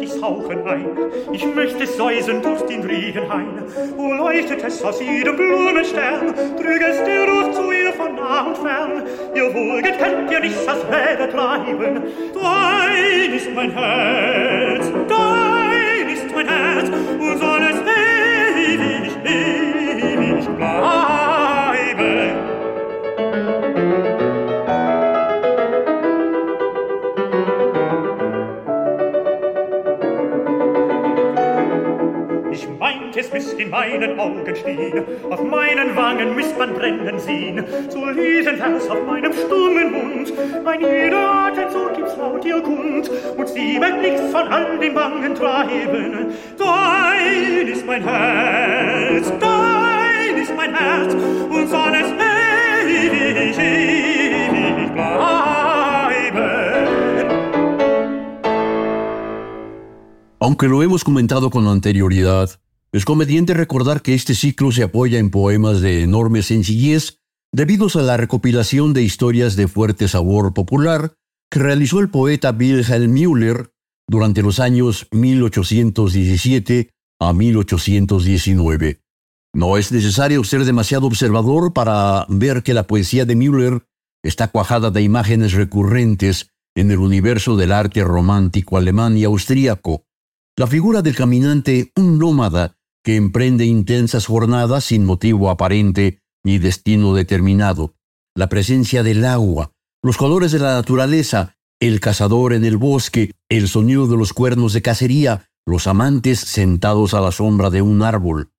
Ich's 0.07 0.23
hauchen 0.23 0.67
ein. 0.67 0.87
Ich 1.33 1.45
möchte 1.55 1.87
säusen 1.87 2.43
durch 2.43 2.63
den 2.63 2.83
Regenhain. 2.83 3.65
O 3.97 4.13
leuchtet 4.13 4.63
es 4.65 4.83
aus 4.83 5.01
jedem 5.01 5.37
Blumenstern, 5.37 6.35
trüg 6.57 6.83
es 6.83 7.05
dir 7.05 7.27
durch 7.27 7.53
zu 7.53 7.73
ihr 7.73 7.93
von 7.93 8.15
nah 8.15 8.47
und 8.47 8.57
fern. 8.57 9.03
Ihr 9.35 9.53
wohlget 9.55 9.99
könnt 9.99 10.31
ihr 10.31 10.41
nichts 10.41 10.67
als 10.67 10.85
Räder 10.87 11.31
treiben. 11.31 12.03
Dein 12.35 13.35
ist 13.35 13.53
mein 13.55 13.71
Herz, 13.73 14.93
dein 15.09 16.09
ist 16.09 16.35
mein 16.35 16.49
Herz, 16.49 16.89
und 16.89 17.39
soll 17.39 17.63
es 17.63 17.81
ewig, 17.81 19.13
ewig 19.25 19.66
meinen 33.77 34.19
Augen 34.19 34.57
stehen, 34.57 35.05
auf 35.31 35.43
meinen 35.43 35.95
Wangen 35.97 36.35
müsst 36.35 36.57
man 36.59 36.73
brennen 36.73 37.19
sehen, 37.19 37.63
so 37.91 38.07
lesen 38.07 38.57
Vers 38.57 38.89
auf 38.89 39.05
meinem 39.07 39.33
stummen 39.35 39.93
Mund, 39.93 40.33
mein 40.65 40.81
jeder 40.81 41.25
Atemzug 41.47 41.95
gibt's 41.95 42.17
laut 42.17 42.45
ihr 42.45 42.61
Kund, 42.63 43.11
und 43.37 43.49
sie 43.49 43.79
wird 43.79 44.01
nichts 44.01 44.23
von 44.33 44.49
all 44.49 44.79
den 44.79 44.95
Wangen 44.95 45.35
treiben. 45.35 46.33
Dein 46.59 47.67
ist 47.69 47.85
mein 47.87 48.03
Herz, 48.03 49.31
dein 49.41 50.37
ist 50.43 50.57
mein 50.57 50.75
Herz, 50.75 51.13
und 51.15 51.69
soll 51.69 51.95
es 52.03 52.11
ewig, 52.89 53.59
ewig 53.59 54.93
bleiben. 54.95 55.27
Aunque 60.39 60.67
lo 60.67 60.83
hemos 60.83 61.05
comentado 61.05 61.51
con 61.51 61.67
anterioridad, 61.67 62.59
Es 62.97 63.05
conveniente 63.05 63.53
recordar 63.53 64.01
que 64.01 64.15
este 64.15 64.35
ciclo 64.35 64.73
se 64.73 64.83
apoya 64.83 65.19
en 65.19 65.29
poemas 65.29 65.83
de 65.83 66.03
enorme 66.03 66.43
sencillez 66.43 67.19
debido 67.53 67.89
a 67.95 67.99
la 67.99 68.17
recopilación 68.17 68.95
de 68.95 69.03
historias 69.03 69.55
de 69.55 69.69
fuerte 69.69 70.09
sabor 70.09 70.55
popular 70.55 71.13
que 71.51 71.59
realizó 71.59 72.01
el 72.01 72.09
poeta 72.09 72.57
Wilhelm 72.59 73.13
Müller 73.13 73.71
durante 74.09 74.41
los 74.41 74.61
años 74.61 75.09
1817 75.11 76.89
a 77.21 77.35
1819. 77.35 79.03
No 79.55 79.77
es 79.77 79.93
necesario 79.93 80.43
ser 80.43 80.65
demasiado 80.65 81.07
observador 81.07 81.75
para 81.75 82.25
ver 82.31 82.63
que 82.63 82.73
la 82.73 82.87
poesía 82.87 83.27
de 83.27 83.37
Müller 83.37 83.87
está 84.25 84.49
cuajada 84.49 84.91
de 84.91 85.03
imágenes 85.03 85.53
recurrentes 85.53 86.49
en 86.75 86.91
el 86.91 87.01
universo 87.01 87.57
del 87.57 87.73
arte 87.73 88.03
romántico 88.05 88.79
alemán 88.79 89.19
y 89.19 89.25
austríaco. 89.25 90.07
La 90.57 90.67
figura 90.67 91.03
del 91.03 91.15
caminante, 91.15 91.93
un 91.97 92.19
nómada, 92.19 92.76
que 93.07 93.15
emprende 93.15 93.65
intensas 93.65 94.27
jornadas 94.27 94.87
sin 94.87 95.05
motivo 95.05 95.49
aparente 95.49 96.19
ni 96.45 96.59
destino 96.59 97.15
determinado. 97.15 97.95
La 98.35 98.49
presencia 98.49 99.05
del 99.05 99.25
agua, 99.25 99.71
los 100.03 100.17
colores 100.17 100.51
de 100.51 100.59
la 100.59 100.75
naturaleza, 100.75 101.55
el 101.81 102.01
cazador 102.01 102.53
en 102.53 102.65
el 102.65 102.79
bosque, 102.79 103.31
el 103.49 103.69
sonido 103.69 104.09
de 104.09 104.17
los 104.17 104.33
cuernos 104.33 104.73
de 104.73 104.83
cacería, 104.83 105.49
los 105.65 105.87
amantes 105.87 106.41
sentados 106.41 107.15
a 107.15 107.21
la 107.21 107.31
sombra 107.31 107.71
de 107.71 107.81
un 107.81 108.03
árbol. 108.03 108.51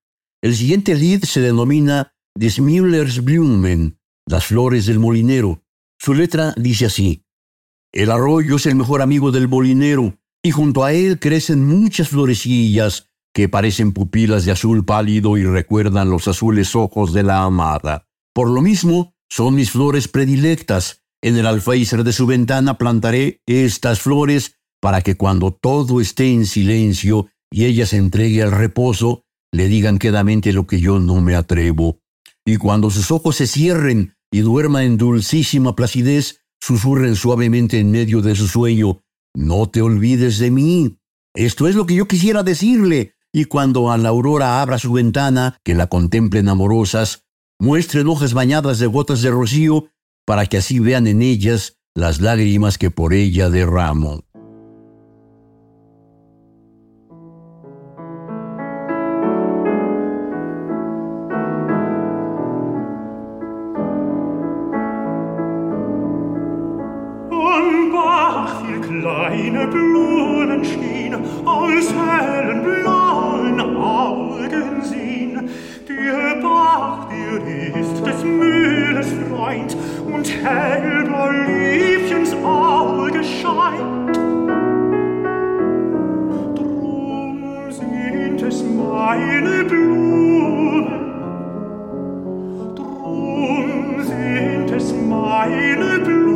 El 0.41 0.55
siguiente 0.55 0.95
lead 0.95 1.23
se 1.23 1.41
denomina 1.41 2.13
Des 2.33 2.61
Blumen, 2.61 3.99
las 4.25 4.45
flores 4.45 4.85
del 4.85 4.99
molinero. 4.99 5.61
Su 5.99 6.13
letra 6.13 6.53
dice 6.55 6.85
así: 6.85 7.25
El 7.91 8.11
arroyo 8.11 8.55
es 8.55 8.65
el 8.65 8.75
mejor 8.75 9.01
amigo 9.01 9.33
del 9.33 9.49
molinero, 9.49 10.17
y 10.41 10.51
junto 10.51 10.85
a 10.85 10.93
él 10.93 11.19
crecen 11.19 11.65
muchas 11.65 12.07
florecillas 12.07 13.06
que 13.37 13.47
parecen 13.47 13.91
pupilas 13.91 14.45
de 14.45 14.51
azul 14.51 14.83
pálido 14.83 15.37
y 15.37 15.43
recuerdan 15.43 16.09
los 16.09 16.27
azules 16.27 16.75
ojos 16.75 17.13
de 17.13 17.21
la 17.21 17.43
amada. 17.43 18.07
Por 18.33 18.49
lo 18.49 18.63
mismo, 18.63 19.13
son 19.29 19.53
mis 19.53 19.69
flores 19.69 20.07
predilectas. 20.07 21.03
En 21.21 21.37
el 21.37 21.45
alféizar 21.45 22.03
de 22.03 22.13
su 22.13 22.25
ventana 22.25 22.79
plantaré 22.79 23.43
estas 23.45 23.99
flores 23.99 24.55
para 24.81 25.03
que 25.03 25.17
cuando 25.17 25.51
todo 25.51 26.01
esté 26.01 26.31
en 26.31 26.47
silencio 26.47 27.27
y 27.51 27.65
ella 27.65 27.85
se 27.85 27.97
entregue 27.97 28.41
al 28.41 28.53
reposo, 28.53 29.23
le 29.51 29.67
digan 29.67 29.99
quedamente 29.99 30.51
lo 30.51 30.65
que 30.65 30.79
yo 30.79 30.97
no 30.97 31.21
me 31.21 31.35
atrevo. 31.35 31.99
Y 32.43 32.57
cuando 32.57 32.89
sus 32.89 33.11
ojos 33.11 33.35
se 33.35 33.45
cierren 33.45 34.15
y 34.31 34.39
duerma 34.39 34.83
en 34.83 34.97
dulcísima 34.97 35.75
placidez, 35.75 36.41
susurren 36.59 37.15
suavemente 37.15 37.79
en 37.79 37.91
medio 37.91 38.23
de 38.23 38.33
su 38.33 38.47
sueño, 38.47 39.03
no 39.35 39.69
te 39.69 39.83
olvides 39.83 40.39
de 40.39 40.49
mí. 40.49 40.97
Esto 41.35 41.67
es 41.67 41.75
lo 41.75 41.85
que 41.85 41.93
yo 41.93 42.07
quisiera 42.07 42.41
decirle, 42.41 43.13
y 43.37 43.45
cuando 43.45 43.91
a 43.91 43.99
la 43.99 44.09
aurora 44.09 44.63
abra 44.63 44.79
su 44.79 44.91
ventana, 44.93 45.59
que 45.63 45.75
la 45.75 45.85
contemplen 45.85 46.49
amorosas, 46.49 47.25
muestren 47.59 48.07
hojas 48.07 48.33
bañadas 48.33 48.79
de 48.79 48.87
gotas 48.87 49.21
de 49.21 49.29
rocío, 49.29 49.91
para 50.25 50.47
que 50.47 50.57
así 50.57 50.79
vean 50.79 51.05
en 51.05 51.21
ellas 51.21 51.77
las 51.93 52.19
lágrimas 52.19 52.79
que 52.79 52.89
por 52.89 53.13
ella 53.13 53.51
derramo. 53.51 54.23
Ist 77.43 78.05
des 78.05 78.23
Mühles 78.23 79.07
Freund, 79.29 79.75
und 80.13 80.25
hellblau 80.43 81.29
Liebchens 81.29 82.33
Auge 82.43 83.23
scheint. 83.23 84.17
Drum 86.57 87.71
sind 87.71 88.41
es 88.41 88.63
meine 88.63 89.63
Blumen, 89.65 90.87
drum 92.75 94.03
sind 94.03 94.71
es 94.75 94.93
meine 95.07 95.99
Blumen, 95.99 96.26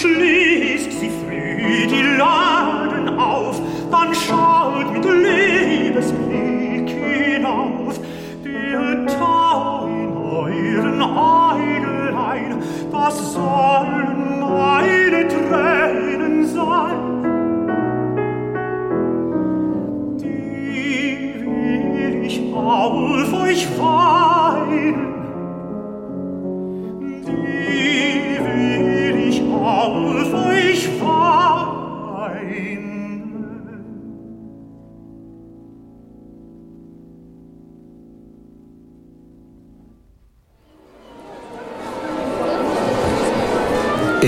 Schließt 0.00 0.90
sie 1.00 1.08
früh 1.08 1.86
die 1.86 2.02
Laden 2.18 3.08
auf, 3.16 3.60
dann 3.90 4.12
schaut 4.14 4.92
mit 4.92 5.04
Lebesblick 5.04 6.90
hinauf. 6.90 8.00
Wir 8.42 9.06
trauen 9.06 10.16
euren 10.16 11.00
Eidelein, 11.00 12.62
was 12.90 13.34
soll 13.34 14.03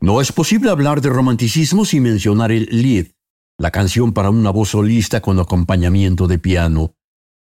No 0.00 0.20
es 0.20 0.30
posible 0.30 0.70
hablar 0.70 1.00
de 1.00 1.08
romanticismo 1.08 1.84
sin 1.84 2.04
mencionar 2.04 2.52
el 2.52 2.68
Lied, 2.70 3.08
la 3.58 3.72
canción 3.72 4.12
para 4.12 4.30
una 4.30 4.50
voz 4.50 4.70
solista 4.70 5.20
con 5.20 5.40
acompañamiento 5.40 6.28
de 6.28 6.38
piano. 6.38 6.94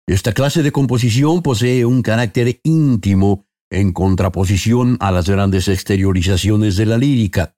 Esta 0.08 0.32
clase 0.32 0.62
de 0.62 0.72
composición 0.72 1.42
posee 1.42 1.84
un 1.84 2.00
carácter 2.00 2.60
íntimo 2.62 3.46
en 3.70 3.92
contraposición 3.92 4.96
a 5.00 5.10
las 5.10 5.28
grandes 5.28 5.68
exteriorizaciones 5.68 6.76
de 6.76 6.86
la 6.86 6.96
lírica. 6.96 7.56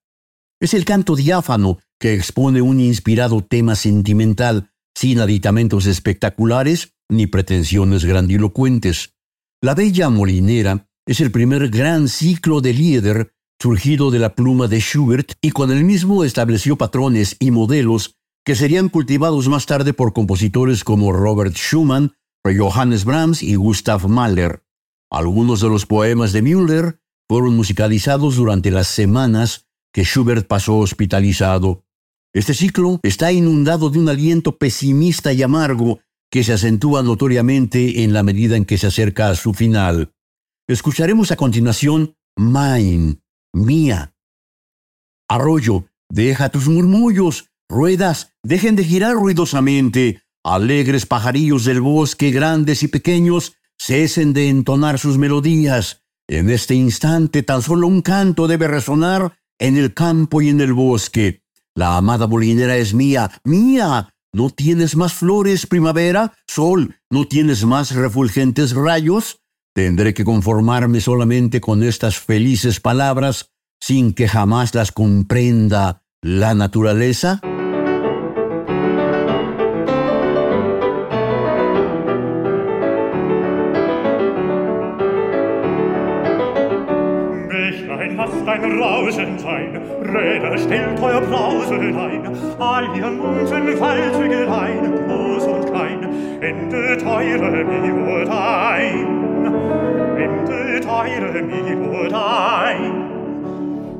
Es 0.61 0.75
el 0.75 0.85
canto 0.85 1.15
diáfano 1.15 1.79
que 2.01 2.15
expone 2.15 2.61
un 2.61 2.81
inspirado 2.81 3.45
tema 3.45 3.77
sentimental, 3.77 4.73
sin 4.97 5.21
aditamentos 5.21 5.87
espectaculares 5.87 6.95
ni 7.09 7.29
pretensiones 7.29 8.05
grandilocuentes. 8.05 9.15
La 9.63 9.75
Bella 9.75 10.09
Molinera 10.09 10.89
es 11.07 11.21
el 11.21 11.31
primer 11.31 11.69
gran 11.69 12.09
ciclo 12.09 12.61
de 12.61 12.73
Lieder 12.73 13.33
surgido 13.61 14.11
de 14.11 14.19
la 14.19 14.35
pluma 14.35 14.69
de 14.69 14.81
Schubert 14.81 15.33
y 15.41 15.51
con 15.51 15.73
el 15.73 15.85
mismo 15.85 16.25
estableció 16.25 16.77
patrones 16.77 17.37
y 17.41 17.51
modelos 17.51 18.17
que 18.45 18.55
serían 18.55 18.89
cultivados 18.89 19.49
más 19.49 19.67
tarde 19.67 19.93
por 19.93 20.13
compositores 20.13 20.85
como 20.85 21.13
Robert 21.13 21.55
Schumann, 21.55 22.15
Johannes 22.57 23.05
Brahms 23.05 23.43
y 23.43 23.57
Gustav 23.57 24.09
Mahler. 24.09 24.63
Algunos 25.11 25.61
de 25.61 25.69
los 25.69 25.87
poemas 25.87 26.33
de 26.33 26.43
Müller 26.43 27.01
fueron 27.29 27.57
musicalizados 27.57 28.37
durante 28.37 28.71
las 28.71 28.89
semanas 28.89 29.67
que 29.93 30.05
Schubert 30.05 30.47
pasó 30.47 30.79
hospitalizado. 30.79 31.85
Este 32.35 32.55
ciclo 32.55 33.01
está 33.03 33.33
inundado 33.33 33.91
de 33.91 33.99
un 33.99 34.09
aliento 34.09 34.57
pesimista 34.57 35.33
y 35.33 35.43
amargo 35.43 36.01
que 36.31 36.45
se 36.45 36.53
acentúa 36.53 37.03
notoriamente 37.03 38.03
en 38.05 38.13
la 38.13 38.23
medida 38.23 38.57
en 38.57 38.65
que 38.65 38.79
se 38.79 38.87
acerca 38.87 39.29
a 39.29 39.35
su 39.35 39.55
final. 39.55 40.13
Escucharemos 40.69 41.33
a 41.33 41.37
continuación 41.37 42.17
Mine, 42.37 43.19
mía. 43.53 44.15
Arroyo, 45.29 45.87
deja 46.09 46.49
tus 46.49 46.69
murmullos, 46.69 47.51
ruedas, 47.69 48.33
dejen 48.43 48.77
de 48.77 48.85
girar 48.85 49.15
ruidosamente, 49.15 50.23
alegres 50.45 51.07
pajarillos 51.07 51.65
del 51.65 51.81
bosque, 51.81 52.31
grandes 52.31 52.83
y 52.83 52.89
pequeños, 52.89 53.57
cesen 53.79 54.33
de 54.33 54.49
entonar 54.49 54.99
sus 54.99 55.19
melodías. 55.19 56.03
En 56.29 56.51
este 56.51 56.75
instante 56.75 57.43
tan 57.43 57.63
solo 57.63 57.87
un 57.87 58.03
canto 58.03 58.47
debe 58.47 58.69
resonar 58.69 59.39
en 59.59 59.77
el 59.77 59.95
campo 59.95 60.43
y 60.43 60.49
en 60.49 60.61
el 60.61 60.73
bosque. 60.73 61.43
La 61.75 61.97
amada 61.97 62.27
molinera 62.27 62.77
es 62.77 62.95
mía, 62.95 63.31
mía. 63.45 64.15
¿No 64.33 64.51
tienes 64.51 64.95
más 64.95 65.15
flores, 65.15 65.67
primavera? 65.67 66.35
Sol, 66.47 66.97
¿no 67.11 67.27
tienes 67.27 67.65
más 67.65 67.95
refulgentes 67.95 68.75
rayos? 68.75 69.41
Tendré 69.79 70.13
que 70.13 70.25
conformarme 70.25 71.01
solamente 71.01 71.61
con 71.61 71.85
estas 71.85 72.19
felices 72.19 72.81
palabras 72.81 73.53
sin 73.81 74.13
que 74.13 74.27
jamás 74.27 74.75
las 74.75 74.91
comprenda 74.91 76.03
la 76.21 76.53
naturaleza? 76.55 77.41
Dein 88.45 88.79
Rauschen 88.81 89.39
sein, 89.39 89.81
Räder 90.03 90.59
stellt 90.59 91.01
euer 91.01 91.21
Brausen 91.21 91.97
ein, 91.97 92.23
all 92.59 92.85
ihr 92.97 93.11
munten 93.11 93.79
Waldhügelein, 93.79 95.07
groß 95.07 95.45
und 95.45 95.67
klein, 95.71 96.03
endet 96.41 97.03
eure 97.05 97.65
Mihut 97.65 98.29
Winde 100.19 100.81
teile 100.81 101.43
mir 101.43 102.09
dein. 102.11 103.19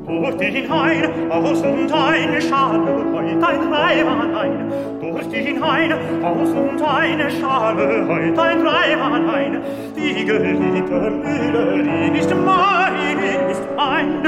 Durch 0.05 0.37
dich 0.37 0.69
ein, 0.69 1.31
aus 1.31 1.61
und 1.61 1.91
eine 1.93 2.41
Schale, 2.41 3.05
heut 3.13 3.43
ein 3.43 3.73
Reimann 3.73 4.35
ein. 4.35 4.71
Durch 4.99 5.29
dich 5.29 5.63
ein, 5.63 5.93
aus 6.23 6.49
und 6.49 6.81
eine 6.81 7.29
Schale, 7.29 8.07
heut 8.07 8.37
ein 8.37 8.67
Reimann 8.67 9.29
ein. 9.29 9.61
Die 9.95 10.25
geliebte 10.25 11.11
Mühle, 11.11 11.83
die 11.83 12.19
ist 12.19 12.33
mein, 12.35 13.19
ist 13.49 13.67
mein. 13.77 14.23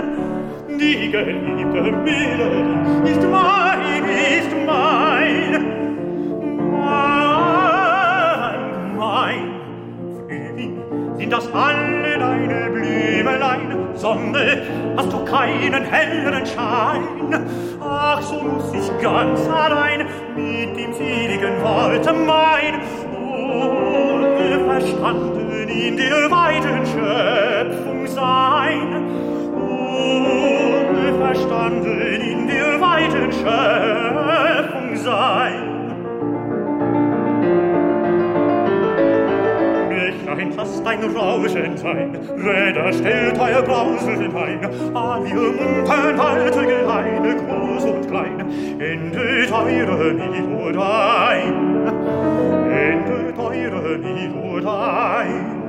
Die 0.70 1.12
geliebte 1.12 1.82
Mühle, 1.82 2.50
die 3.06 3.12
ist 3.12 3.28
mein, 3.30 4.04
ist 4.06 4.56
mein. 4.66 5.71
Sind 11.22 11.32
das 11.32 11.54
alle 11.54 12.18
deine 12.18 12.72
Blümelein? 12.72 13.78
Sonne, 13.94 14.64
hast 14.98 15.14
du 15.14 15.24
keinen 15.24 15.84
helleren 15.84 16.44
Schein? 16.48 17.46
Ach, 17.80 18.20
so 18.24 18.42
muss 18.42 18.74
ich 18.74 18.92
ganz 19.00 19.48
allein 19.48 20.08
mit 20.36 20.76
dem 20.76 20.92
seligen 20.96 21.62
Worte 21.62 22.12
mein, 22.12 22.82
unverstanden 24.34 25.70
in 25.70 25.96
der 25.96 26.32
weiten 26.32 26.88
Schöpfung 26.88 28.08
sein. 28.08 29.06
Unverstanden 31.14 32.02
in 32.02 32.48
der 32.48 32.82
weiten 32.82 33.32
Schöpfung 33.32 34.96
sein. 34.96 35.71
Ein 40.32 40.54
Fass 40.54 40.82
dein 40.82 41.04
Rauschen 41.04 41.76
sein, 41.76 42.18
Räder 42.38 42.94
stellt 42.94 43.38
euer 43.38 43.62
Brausen 43.64 44.34
ein, 44.34 44.96
all 44.96 45.28
ihr 45.28 45.36
munten 45.36 46.20
alte 46.20 46.66
Geleine, 46.66 47.36
groß 47.36 47.84
und 47.84 48.08
klein, 48.08 48.40
endet 48.80 49.52
eure 49.52 50.14
Nied 50.14 50.78
ein, 50.78 51.88
endet 52.72 53.38
eure 53.38 53.98
Nied 53.98 54.66
ein. 54.66 55.62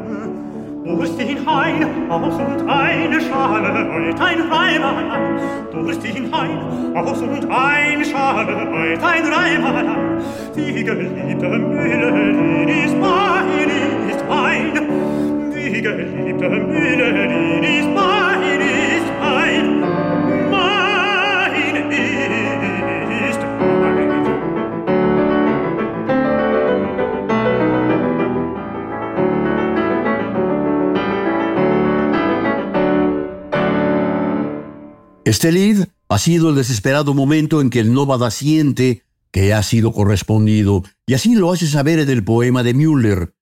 Durch 0.85 1.16
den 1.16 1.46
Hain, 1.46 2.11
aus 2.11 2.35
und 2.35 2.68
eine 2.68 3.20
Schale, 3.20 3.92
heut 3.92 4.20
ein 4.20 4.40
Reimann 4.42 5.11
ein. 5.11 5.40
Durch 5.72 5.98
den 6.01 6.33
Hain, 6.33 6.96
aus 6.96 7.20
und 7.20 7.51
eine 7.51 8.05
Schale, 8.05 8.68
heut 8.70 9.03
ein 9.03 9.33
ein. 9.33 10.22
Die 10.55 10.85
geliebte 10.85 11.48
Mühle, 11.48 12.66
die 12.66 12.85
ist 12.85 12.96
mein, 12.98 13.72
Este 35.25 35.51
lead 35.53 35.89
ha 36.11 36.19
sido 36.19 36.51
el 36.51 36.55
desesperado 36.55 37.15
momento 37.15 37.63
en 37.63 37.71
que 37.71 37.81
el 37.81 37.95
nómada 37.95 38.31
siente 38.31 39.05
que 39.31 39.55
ha 39.55 39.63
sido 39.63 39.93
correspondido, 39.93 40.85
y 41.07 41.15
así 41.15 41.35
lo 41.35 41.51
hace 41.51 41.67
saber 41.67 41.99
en 41.99 42.11
el 42.11 42.23
poema 42.23 42.63
de 42.63 42.75
Müller. 42.75 43.33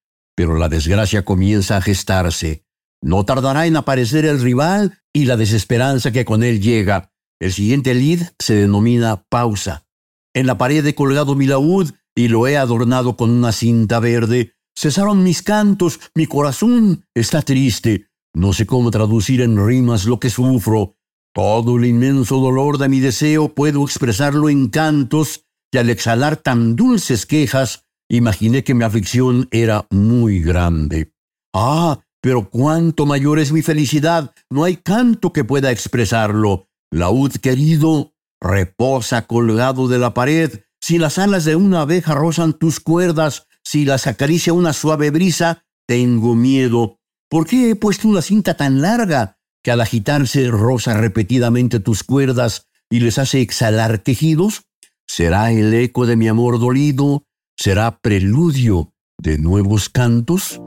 Pero 0.41 0.57
la 0.57 0.71
desgracia 0.71 1.23
comienza 1.23 1.77
a 1.77 1.83
gestarse. 1.83 2.65
No 3.03 3.27
tardará 3.27 3.67
en 3.67 3.77
aparecer 3.77 4.25
el 4.25 4.41
rival 4.41 4.99
y 5.13 5.27
la 5.27 5.37
desesperanza 5.37 6.13
que 6.13 6.25
con 6.25 6.43
él 6.43 6.63
llega. 6.63 7.13
El 7.39 7.53
siguiente 7.53 7.93
lead 7.93 8.33
se 8.39 8.55
denomina 8.55 9.27
pausa. 9.29 9.87
En 10.33 10.47
la 10.47 10.57
pared 10.57 10.87
he 10.87 10.95
colgado 10.95 11.35
mi 11.35 11.45
laúd 11.45 11.91
y 12.15 12.29
lo 12.29 12.49
he 12.49 12.57
adornado 12.57 13.19
con 13.19 13.29
una 13.29 13.53
cinta 13.53 14.01
verde. 14.01 14.55
Cesaron 14.75 15.23
mis 15.23 15.43
cantos, 15.43 16.01
mi 16.15 16.25
corazón 16.25 17.05
está 17.15 17.43
triste. 17.43 18.07
No 18.33 18.55
sé 18.55 18.65
cómo 18.65 18.91
traducir 18.91 19.43
en 19.43 19.63
rimas 19.63 20.07
lo 20.07 20.19
que 20.21 20.31
sufro. 20.31 20.97
Todo 21.35 21.77
el 21.77 21.85
inmenso 21.85 22.39
dolor 22.39 22.79
de 22.79 22.89
mi 22.89 23.01
deseo 23.01 23.55
puedo 23.55 23.85
expresarlo 23.85 24.49
en 24.49 24.71
cantos, 24.71 25.45
y 25.71 25.77
al 25.77 25.91
exhalar 25.91 26.39
tan 26.39 26.77
dulces 26.77 27.27
quejas, 27.27 27.90
imaginé 28.17 28.65
que 28.65 28.75
mi 28.75 28.85
aflicción 28.85 29.49
era 29.51 29.87
muy 29.91 30.41
grande. 30.41 31.13
Ah, 31.55 32.01
pero 32.21 32.51
cuánto 32.51 33.07
mayor 33.07 33.39
es 33.39 33.53
mi 33.53 33.63
felicidad. 33.63 34.35
No 34.51 34.65
hay 34.65 34.77
canto 34.77 35.33
que 35.33 35.45
pueda 35.45 35.71
expresarlo. 35.71 36.69
Laúd 36.91 37.33
querido, 37.37 38.13
reposa 38.41 39.27
colgado 39.27 39.89
de 39.89 39.99
la 39.99 40.13
pared. 40.13 40.61
Si 40.81 40.99
las 40.99 41.19
alas 41.19 41.45
de 41.45 41.57
una 41.57 41.83
abeja 41.83 42.15
rozan 42.15 42.53
tus 42.55 42.81
cuerdas, 42.81 43.47
si 43.65 43.85
las 43.85 44.07
acaricia 44.07 44.53
una 44.53 44.73
suave 44.73 45.11
brisa, 45.11 45.65
tengo 45.87 46.35
miedo. 46.35 46.99
¿Por 47.29 47.47
qué 47.47 47.71
he 47.71 47.77
puesto 47.77 48.09
una 48.09 48.23
cinta 48.23 48.57
tan 48.57 48.81
larga 48.81 49.39
que 49.63 49.71
al 49.71 49.81
agitarse 49.81 50.49
roza 50.49 50.95
repetidamente 50.95 51.79
tus 51.79 52.03
cuerdas 52.03 52.67
y 52.91 53.01
les 53.01 53.19
hace 53.19 53.41
exhalar 53.41 54.03
quejidos? 54.03 54.63
¿Será 55.07 55.53
el 55.53 55.73
eco 55.75 56.07
de 56.07 56.17
mi 56.17 56.29
amor 56.29 56.59
dolido? 56.59 57.25
¿Será 57.63 58.01
preludio 58.01 58.95
de 59.19 59.37
nuevos 59.37 59.91
cantos? 59.91 60.63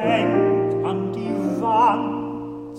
gelenkt 0.00 0.84
an 0.84 1.12
die 1.12 1.60
Wand. 1.60 2.78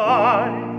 sei 0.00 0.69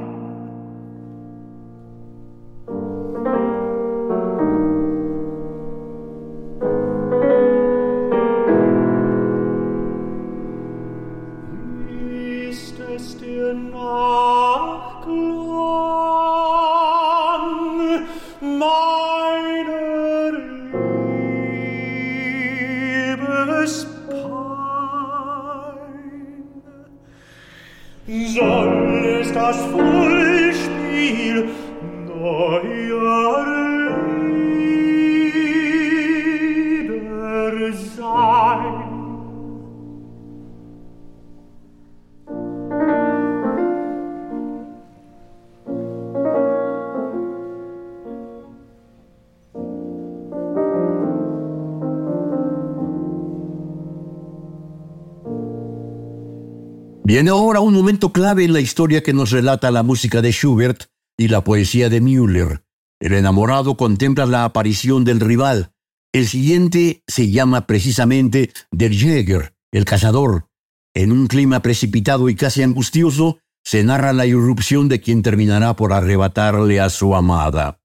Viene 57.12 57.30
ahora 57.30 57.59
un 57.59 57.74
momento 57.74 58.14
clave 58.14 58.45
en 58.45 58.53
la 58.53 58.62
historia 58.62 59.03
que 59.03 59.12
nos 59.12 59.32
relata 59.32 59.70
la 59.70 59.84
música 59.84 60.22
de 60.22 60.32
Schubert 60.32 60.86
y 61.18 61.28
la 61.28 61.43
poesía 61.43 61.89
de 61.89 61.99
Müller. 61.99 62.64
El 63.01 63.12
enamorado 63.12 63.76
contempla 63.76 64.26
la 64.26 64.45
aparición 64.45 65.03
del 65.03 65.20
rival. 65.20 65.74
El 66.14 66.26
siguiente 66.26 67.03
se 67.09 67.30
llama 67.30 67.68
precisamente 67.68 68.53
Der 68.72 68.93
Jäger, 68.93 69.53
el 69.74 69.84
cazador. 69.84 70.47
En 70.93 71.12
un 71.12 71.28
clima 71.28 71.62
precipitado 71.62 72.30
y 72.30 72.36
casi 72.36 72.64
angustioso, 72.64 73.39
se 73.62 73.84
narra 73.84 74.14
la 74.14 74.26
irrupción 74.26 74.88
de 74.88 75.01
quien 75.01 75.22
terminará 75.22 75.76
por 75.76 75.91
arrebatarle 75.91 76.80
a 76.80 76.89
su 76.89 77.14
amada. 77.14 77.82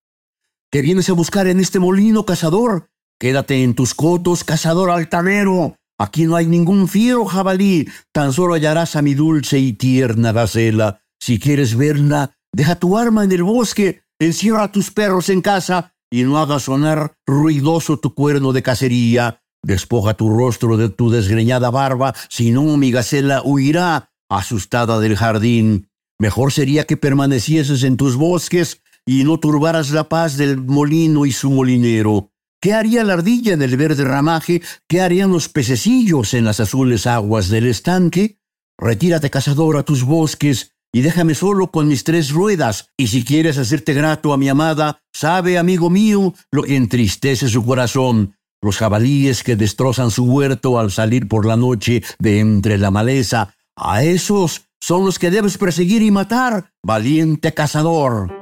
¿Qué 0.70 0.83
vienes 0.83 1.11
a 1.11 1.14
buscar 1.14 1.49
en 1.49 1.59
este 1.59 1.81
molino, 1.81 2.24
cazador? 2.27 2.91
Quédate 3.18 3.64
en 3.64 3.74
tus 3.74 3.93
cotos, 3.93 4.45
cazador 4.45 4.89
altanero. 4.89 5.74
Aquí 5.99 6.26
no 6.26 6.36
hay 6.36 6.47
ningún 6.47 6.88
fiero 6.88 7.24
jabalí, 7.24 7.88
tan 8.12 8.32
solo 8.32 8.55
hallarás 8.55 8.97
a 8.97 9.03
mi 9.03 9.14
dulce 9.14 9.59
y 9.59 9.72
tierna 9.72 10.32
gacela. 10.32 11.01
Si 11.18 11.38
quieres 11.38 11.76
verla, 11.76 12.36
deja 12.53 12.76
tu 12.76 12.99
arma 12.99 13.24
en 13.24 13.32
el 13.32 13.42
bosque, 13.42 14.03
encierra 14.18 14.64
a 14.64 14.72
tus 14.72 14.90
perros 14.90 15.30
en 15.30 15.40
casa 15.40 15.94
y 16.11 16.24
no 16.24 16.38
hagas 16.38 16.64
sonar 16.64 17.14
ruidoso 17.26 17.99
tu 17.99 18.14
cuerno 18.14 18.53
de 18.53 18.62
cacería. 18.62 19.42
Despoja 19.62 20.14
tu 20.14 20.28
rostro 20.28 20.76
de 20.76 20.90
tu 20.90 21.11
desgreñada 21.11 21.70
barba, 21.70 22.14
si 22.28 22.51
no 22.51 22.76
mi 22.76 22.90
gacela 22.90 23.42
huirá, 23.42 24.12
asustada 24.28 25.01
del 25.01 25.16
jardín. 25.16 25.88
Mejor 26.18 26.53
sería 26.53 26.84
que 26.84 26.97
permanecieses 26.97 27.82
en 27.82 27.97
tus 27.97 28.16
bosques 28.16 28.82
y 29.07 29.24
no 29.24 29.40
turbaras 29.40 29.90
la 29.90 30.09
paz 30.09 30.36
del 30.36 30.59
molino 30.59 31.26
y 31.26 31.32
su 31.32 31.51
molinero. 31.51 32.32
¿Qué 32.61 32.72
haría 32.72 33.04
la 33.04 33.14
ardilla 33.14 33.52
en 33.52 33.62
el 33.62 33.76
verde 33.76 34.04
ramaje? 34.04 34.62
¿Qué 34.88 35.00
harían 35.00 35.30
los 35.30 35.48
pececillos 35.48 36.34
en 36.34 36.44
las 36.44 36.61
azules 36.61 37.07
aguas 37.07 37.48
del 37.48 37.66
estanque? 37.66 38.38
Retírate, 38.78 39.30
cazador, 39.30 39.76
a 39.76 39.82
tus 39.82 40.04
bosques 40.04 40.72
y 40.92 41.02
déjame 41.02 41.34
solo 41.34 41.70
con 41.70 41.88
mis 41.88 42.04
tres 42.04 42.30
ruedas. 42.30 42.88
Y 42.96 43.09
si 43.09 43.24
quieres 43.24 43.59
hacerte 43.59 43.92
grato 43.92 44.32
a 44.32 44.38
mi 44.38 44.48
amada, 44.48 45.02
sabe, 45.12 45.59
amigo 45.59 45.90
mío, 45.90 46.32
lo 46.50 46.62
que 46.62 46.76
entristece 46.76 47.48
su 47.48 47.64
corazón. 47.64 48.34
Los 48.62 48.78
jabalíes 48.78 49.42
que 49.42 49.57
destrozan 49.57 50.11
su 50.11 50.24
huerto 50.24 50.78
al 50.78 50.90
salir 50.90 51.28
por 51.28 51.44
la 51.44 51.57
noche 51.57 52.02
de 52.18 52.40
entre 52.40 52.78
la 52.78 52.90
maleza. 52.90 53.54
A 53.76 54.02
esos 54.02 54.62
son 54.80 55.04
los 55.04 55.18
que 55.18 55.30
debes 55.30 55.59
perseguir 55.59 56.00
y 56.00 56.11
matar, 56.11 56.72
valiente 56.82 57.52
cazador. 57.52 58.32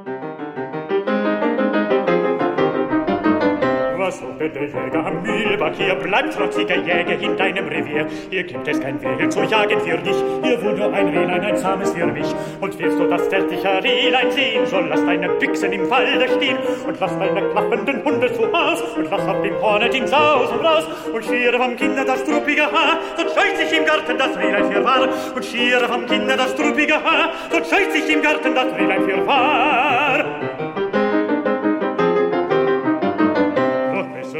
Der 4.11 4.65
Jäger 4.65 5.05
am 5.05 5.23
Mühlbach, 5.23 5.71
hier 5.77 5.95
bleibt. 5.95 6.33
Trotziger 6.33 6.75
Jäger 6.75 7.19
in 7.19 7.35
deinem 7.37 7.67
Revier. 7.67 8.07
Hier 8.29 8.43
gibt 8.43 8.67
es 8.67 8.79
kein 8.79 9.01
Wild 9.01 9.31
zu 9.31 9.43
jagen 9.43 9.79
für 9.79 9.97
dich, 9.97 10.15
hier 10.43 10.57
nur 10.57 10.93
ein 10.93 11.07
Rehlein, 11.09 11.41
ein 11.41 11.57
zahmes 11.57 11.91
für 11.91 12.05
mich. 12.05 12.27
Und 12.61 12.77
willst 12.77 12.99
du 12.99 13.07
das 13.07 13.29
zärtliche 13.29 13.83
Rehlein 13.83 14.31
sehen, 14.31 14.65
so 14.65 14.79
lass 14.79 15.03
deine 15.05 15.29
Büchsen 15.29 15.73
im 15.73 15.89
Walde 15.89 16.27
stehen. 16.27 16.57
Und 16.87 16.99
lass 16.99 17.17
deine 17.17 17.49
klappenden 17.49 18.03
Hunde 18.03 18.31
zu 18.33 18.43
Haus. 18.51 18.81
Und 18.95 19.09
lass 19.09 19.27
auf 19.27 19.41
dem 19.41 19.59
Hornet 19.59 19.95
ins 19.95 20.13
Haus 20.13 20.51
und 20.51 20.63
raus. 20.63 20.87
Und 21.11 21.25
schiere 21.25 21.57
vom 21.57 21.75
Kinder 21.75 22.05
das 22.05 22.23
truppige 22.23 22.63
Haar, 22.63 22.99
sonst 23.17 23.35
scheut 23.35 23.57
sich 23.57 23.77
im 23.77 23.85
Garten 23.85 24.17
das 24.17 24.37
Rehlein 24.37 24.71
für 24.71 24.83
wahr. 24.83 25.07
Und 25.35 25.45
schiere 25.45 25.87
vom 25.87 26.05
Kinder 26.05 26.37
das 26.37 26.55
truppige 26.55 26.95
Haar, 26.95 27.31
sonst 27.51 27.69
scheut 27.69 27.91
sich 27.91 28.07
im 28.13 28.21
Garten 28.21 28.53
das 28.53 28.67
Rehlein 28.77 29.03
für 29.03 29.25
wahr. 29.25 30.54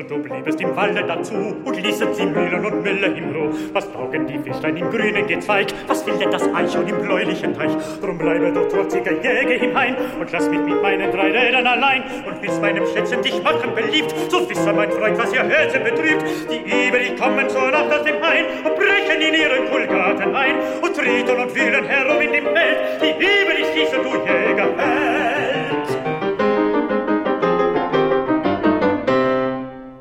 Du 0.03 0.17
bliebest 0.19 0.59
im 0.59 0.75
Walde 0.75 1.03
dazu 1.07 1.55
und 1.63 1.81
ließet 1.81 2.15
sie 2.15 2.25
mühlen 2.25 2.65
und 2.65 2.83
Mülle 2.83 3.07
im 3.07 3.35
Ruh. 3.35 3.49
Was 3.73 3.91
taugen 3.91 4.27
die 4.27 4.39
Fischlein 4.39 4.75
im 4.77 4.89
grünen 4.89 5.25
Gezweig? 5.27 5.67
Was 5.87 6.05
will 6.05 6.17
denn 6.17 6.31
das 6.31 6.43
Eichhorn 6.53 6.87
im 6.87 7.01
bläulichen 7.01 7.53
Teich? 7.53 7.71
Drum 8.01 8.17
bleibe 8.17 8.51
du 8.51 8.67
trotziger 8.67 9.11
Jäger 9.11 9.55
im 9.55 9.77
Hain 9.77 9.95
und 10.19 10.31
lass 10.31 10.49
mich 10.49 10.59
mit 10.59 10.81
meinen 10.81 11.11
drei 11.11 11.31
Rädern 11.31 11.65
allein. 11.65 12.03
Und 12.25 12.41
bis 12.41 12.59
meinem 12.59 12.85
Schätzchen 12.87 13.21
dich 13.21 13.41
machen 13.41 13.73
beliebt, 13.73 14.13
so 14.29 14.49
wisse 14.49 14.73
mein 14.73 14.91
Freund, 14.91 15.17
was 15.17 15.33
ihr 15.33 15.43
Herzen 15.43 15.83
betrübt. 15.83 16.25
Die 16.51 16.59
übrig 16.59 17.17
kommen 17.17 17.47
zur 17.49 17.71
Nacht 17.71 17.91
aus 17.91 18.03
dem 18.03 18.21
Hain 18.21 18.45
und 18.63 18.75
brechen 18.75 19.21
in 19.21 19.33
ihren 19.33 19.69
Kulgarten 19.69 20.35
ein 20.35 20.55
und 20.81 20.95
treten 20.95 21.39
und 21.39 21.55
wühlen 21.55 21.85
herum 21.85 22.21
in 22.21 22.31
dem 22.31 22.45
Feld. 22.45 22.77
Die 23.01 23.11
übrig 23.11 23.65
schießen, 23.73 24.03
du 24.03 24.09
Jägerheld. 24.09 25.14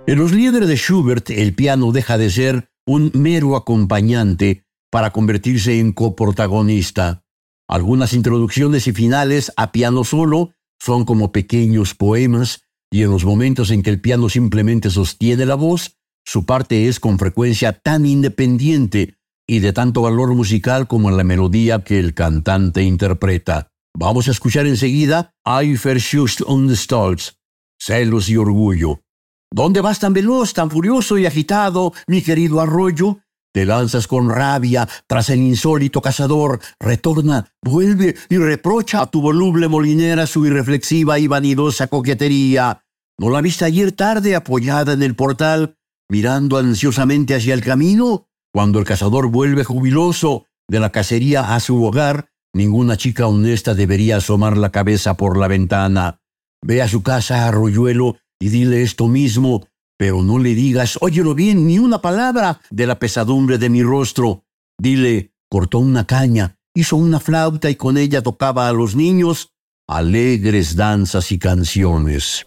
En 0.06 0.18
los 0.18 0.32
líderes 0.32 0.68
de 0.68 0.76
Schubert, 0.76 1.30
el 1.30 1.54
piano 1.54 1.90
deja 1.90 2.18
de 2.18 2.28
ser 2.30 2.68
un 2.86 3.10
mero 3.14 3.56
acompañante 3.56 4.66
para 4.90 5.12
convertirse 5.12 5.80
en 5.80 5.92
coprotagonista. 5.92 7.24
Algunas 7.66 8.12
introducciones 8.12 8.86
y 8.86 8.92
finales 8.92 9.50
a 9.56 9.72
piano 9.72 10.04
solo 10.04 10.52
son 10.78 11.06
como 11.06 11.32
pequeños 11.32 11.94
poemas 11.94 12.64
y 12.90 13.02
en 13.02 13.10
los 13.10 13.24
momentos 13.24 13.70
en 13.70 13.82
que 13.82 13.88
el 13.88 14.02
piano 14.02 14.28
simplemente 14.28 14.90
sostiene 14.90 15.46
la 15.46 15.54
voz, 15.54 15.96
su 16.26 16.44
parte 16.44 16.86
es 16.86 17.00
con 17.00 17.18
frecuencia 17.18 17.72
tan 17.72 18.04
independiente 18.04 19.16
y 19.46 19.60
de 19.60 19.72
tanto 19.72 20.02
valor 20.02 20.34
musical 20.34 20.86
como 20.86 21.10
la 21.10 21.24
melodía 21.24 21.82
que 21.82 21.98
el 21.98 22.12
cantante 22.12 22.82
interpreta. 22.82 23.72
Vamos 23.96 24.28
a 24.28 24.32
escuchar 24.32 24.66
enseguida 24.66 25.34
I 25.46 25.76
und 26.46 26.74
Stolz, 26.74 27.38
Celos 27.78 28.28
y 28.28 28.36
Orgullo, 28.36 29.03
¿Dónde 29.54 29.80
vas 29.80 30.00
tan 30.00 30.12
veloz, 30.12 30.52
tan 30.52 30.68
furioso 30.68 31.16
y 31.16 31.26
agitado, 31.26 31.92
mi 32.08 32.22
querido 32.22 32.60
arroyo? 32.60 33.20
Te 33.52 33.64
lanzas 33.64 34.08
con 34.08 34.28
rabia 34.28 34.88
tras 35.06 35.30
el 35.30 35.38
insólito 35.38 36.02
cazador. 36.02 36.58
Retorna, 36.80 37.46
vuelve 37.62 38.16
y 38.28 38.36
reprocha 38.38 39.02
a 39.02 39.06
tu 39.06 39.22
voluble 39.22 39.68
molinera 39.68 40.26
su 40.26 40.44
irreflexiva 40.44 41.20
y 41.20 41.28
vanidosa 41.28 41.86
coquetería. 41.86 42.82
¿No 43.16 43.30
la 43.30 43.40
viste 43.42 43.64
ayer 43.64 43.92
tarde 43.92 44.34
apoyada 44.34 44.92
en 44.92 45.04
el 45.04 45.14
portal, 45.14 45.76
mirando 46.10 46.58
ansiosamente 46.58 47.36
hacia 47.36 47.54
el 47.54 47.62
camino? 47.62 48.26
Cuando 48.52 48.80
el 48.80 48.84
cazador 48.84 49.28
vuelve 49.28 49.62
jubiloso 49.62 50.46
de 50.68 50.80
la 50.80 50.90
cacería 50.90 51.54
a 51.54 51.60
su 51.60 51.80
hogar, 51.84 52.28
ninguna 52.52 52.96
chica 52.96 53.28
honesta 53.28 53.74
debería 53.74 54.16
asomar 54.16 54.56
la 54.56 54.72
cabeza 54.72 55.16
por 55.16 55.38
la 55.38 55.46
ventana. 55.46 56.20
Ve 56.60 56.82
a 56.82 56.88
su 56.88 57.04
casa, 57.04 57.46
arroyuelo, 57.46 58.16
y 58.40 58.48
dile 58.48 58.82
esto 58.82 59.08
mismo, 59.08 59.66
pero 59.96 60.22
no 60.22 60.38
le 60.38 60.54
digas, 60.54 60.98
óyelo 61.00 61.34
bien, 61.34 61.66
ni 61.66 61.78
una 61.78 62.00
palabra 62.00 62.60
de 62.70 62.86
la 62.86 62.98
pesadumbre 62.98 63.58
de 63.58 63.70
mi 63.70 63.82
rostro. 63.82 64.44
Dile, 64.78 65.32
cortó 65.48 65.78
una 65.78 66.06
caña, 66.06 66.56
hizo 66.74 66.96
una 66.96 67.20
flauta 67.20 67.70
y 67.70 67.76
con 67.76 67.96
ella 67.96 68.22
tocaba 68.22 68.68
a 68.68 68.72
los 68.72 68.96
niños 68.96 69.54
alegres 69.86 70.76
danzas 70.76 71.30
y 71.32 71.38
canciones. 71.38 72.44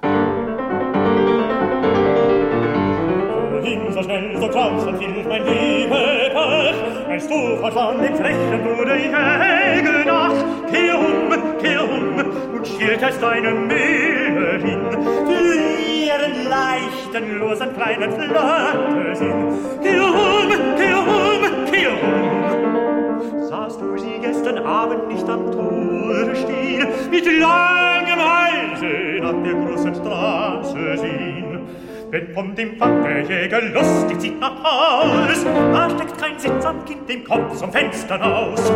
Leichten, 17.08 17.40
losen 17.40 17.74
kleinen 17.74 18.12
Flirtesinn. 18.12 19.54
Geh 19.82 20.00
um, 20.00 20.50
geh 20.78 20.94
um, 20.94 21.72
geh 21.72 21.88
um. 21.88 23.48
Sahst 23.48 23.82
du 23.82 23.98
sie 23.98 24.20
gestern 24.22 24.60
Abend 24.60 25.08
nicht 25.08 25.28
am 25.30 25.52
Tore 25.52 26.36
stehen, 26.36 26.88
mit 27.10 27.26
langem 27.26 28.20
Halse 28.20 29.22
nach 29.22 29.44
der 29.44 29.54
großen 29.54 29.96
Straße 29.96 30.98
sehen? 30.98 31.62
Wenn 32.10 32.34
von 32.34 32.56
dem 32.56 32.78
Fang 32.78 33.04
der 33.04 33.22
Jäger 33.22 33.62
lustig 33.62 34.20
zieht 34.20 34.40
nach 34.40 34.64
Haus, 34.64 35.44
da 35.44 35.90
steckt 35.90 36.18
kein 36.18 36.40
Sitz 36.40 36.66
am 36.66 36.86
Kind 36.86 37.08
dem 37.10 37.24
Kopf 37.24 37.58
zum 37.58 37.72
Fenster 37.72 38.24
aus. 38.24 38.72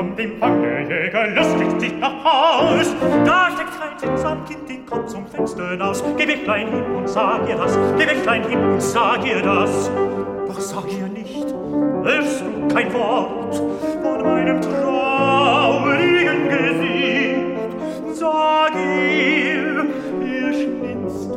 Von 0.00 0.16
dem 0.16 0.38
Fang 0.38 0.62
der 0.62 0.80
Jäger 0.80 1.26
lustig 1.26 1.78
zieht 1.78 2.00
nach 2.00 2.24
Haus, 2.24 2.96
da 3.26 3.50
steckt 3.54 3.78
kein 3.78 3.98
Sitz 3.98 4.24
am 4.24 4.46
Kind 4.46 4.66
den 4.66 4.86
Kopf 4.86 5.08
zum 5.08 5.26
Fenster 5.26 5.76
aus. 5.78 6.02
Geh 6.16 6.24
klein 6.24 6.68
hin 6.68 6.84
und 6.96 7.06
sag 7.06 7.46
ihr 7.46 7.56
das, 7.56 7.78
geh 7.98 8.06
klein 8.06 8.48
hin 8.48 8.64
und 8.64 8.80
sag 8.80 9.26
ihr 9.26 9.42
das. 9.42 9.90
Doch 10.48 10.58
sag 10.58 10.90
ihr 10.90 11.06
nicht, 11.06 11.54
hörst 12.02 12.40
du 12.40 12.74
kein 12.74 12.90
Wort 12.94 13.56
von 14.02 14.22
meinem 14.22 14.62
traurigen 14.62 16.48
Gesicht. 16.48 18.14
Sag 18.14 18.72
ihr, 18.76 19.39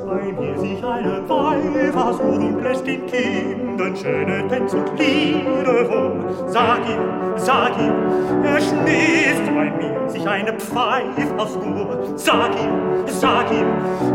bei 0.06 0.32
mir 0.32 0.58
sich 0.60 0.84
eine 0.84 1.28
Weibersohn 1.28 2.56
und 2.56 2.64
lässt 2.64 2.86
den 2.86 3.06
Kindern 3.06 3.96
schöne 3.96 4.48
Tänze 4.48 4.78
und 4.78 5.00
Lieder 5.00 5.86
vor. 5.86 6.48
Sag 6.48 6.80
ihm, 6.90 7.04
sag 7.38 7.78
ihm, 7.80 8.44
er 8.44 8.60
schnitzt 8.60 9.46
bei 9.46 9.72
mir 9.78 10.10
sich 10.10 10.28
eine 10.28 10.54
Pfeife 10.54 11.36
aus 11.38 11.54
Gur. 11.54 12.14
Sag 12.16 12.52
ihm, 12.60 13.06
sag 13.08 13.52
ihm, 13.52 13.68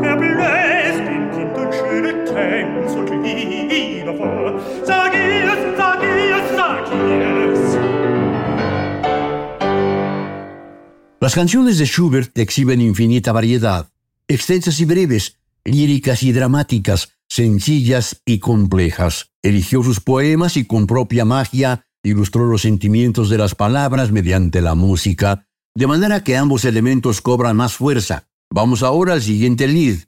er 0.03 0.16
bläst 0.16 0.99
den 0.99 1.30
Kindern 1.30 1.72
schöne 1.72 2.24
Tänze 2.24 2.99
und 2.99 3.22
Lieder 3.22 4.14
vor. 4.14 4.61
Sag 4.84 5.12
ihr, 5.14 5.53
sag 5.76 6.03
ihr, 6.03 6.57
sag 6.57 6.86
ihr's. 6.93 7.78
Las 11.20 11.34
canciones 11.34 11.78
de 11.78 11.86
Schubert 11.86 12.39
exhiben 12.39 12.80
infinita 12.80 13.32
variedad, 13.32 13.89
extensas 14.28 14.80
y 14.80 14.86
breves, 14.86 15.38
líricas 15.64 16.22
y 16.22 16.32
dramáticas, 16.32 17.11
sencillas 17.28 18.22
y 18.24 18.38
complejas. 18.38 19.32
Eligió 19.42 19.82
sus 19.82 20.00
poemas 20.00 20.56
y 20.56 20.66
con 20.66 20.86
propia 20.86 21.24
magia 21.24 21.86
ilustró 22.02 22.46
los 22.46 22.62
sentimientos 22.62 23.28
de 23.28 23.38
las 23.38 23.54
palabras 23.54 24.12
mediante 24.12 24.61
la 24.61 24.74
música, 24.74 25.46
de 25.74 25.86
manera 25.86 26.24
que 26.24 26.36
ambos 26.36 26.64
elementos 26.64 27.20
cobran 27.20 27.56
más 27.56 27.74
fuerza. 27.74 28.28
Vamos 28.50 28.82
ahora 28.82 29.12
al 29.12 29.22
siguiente 29.22 29.68
lead. 29.68 29.98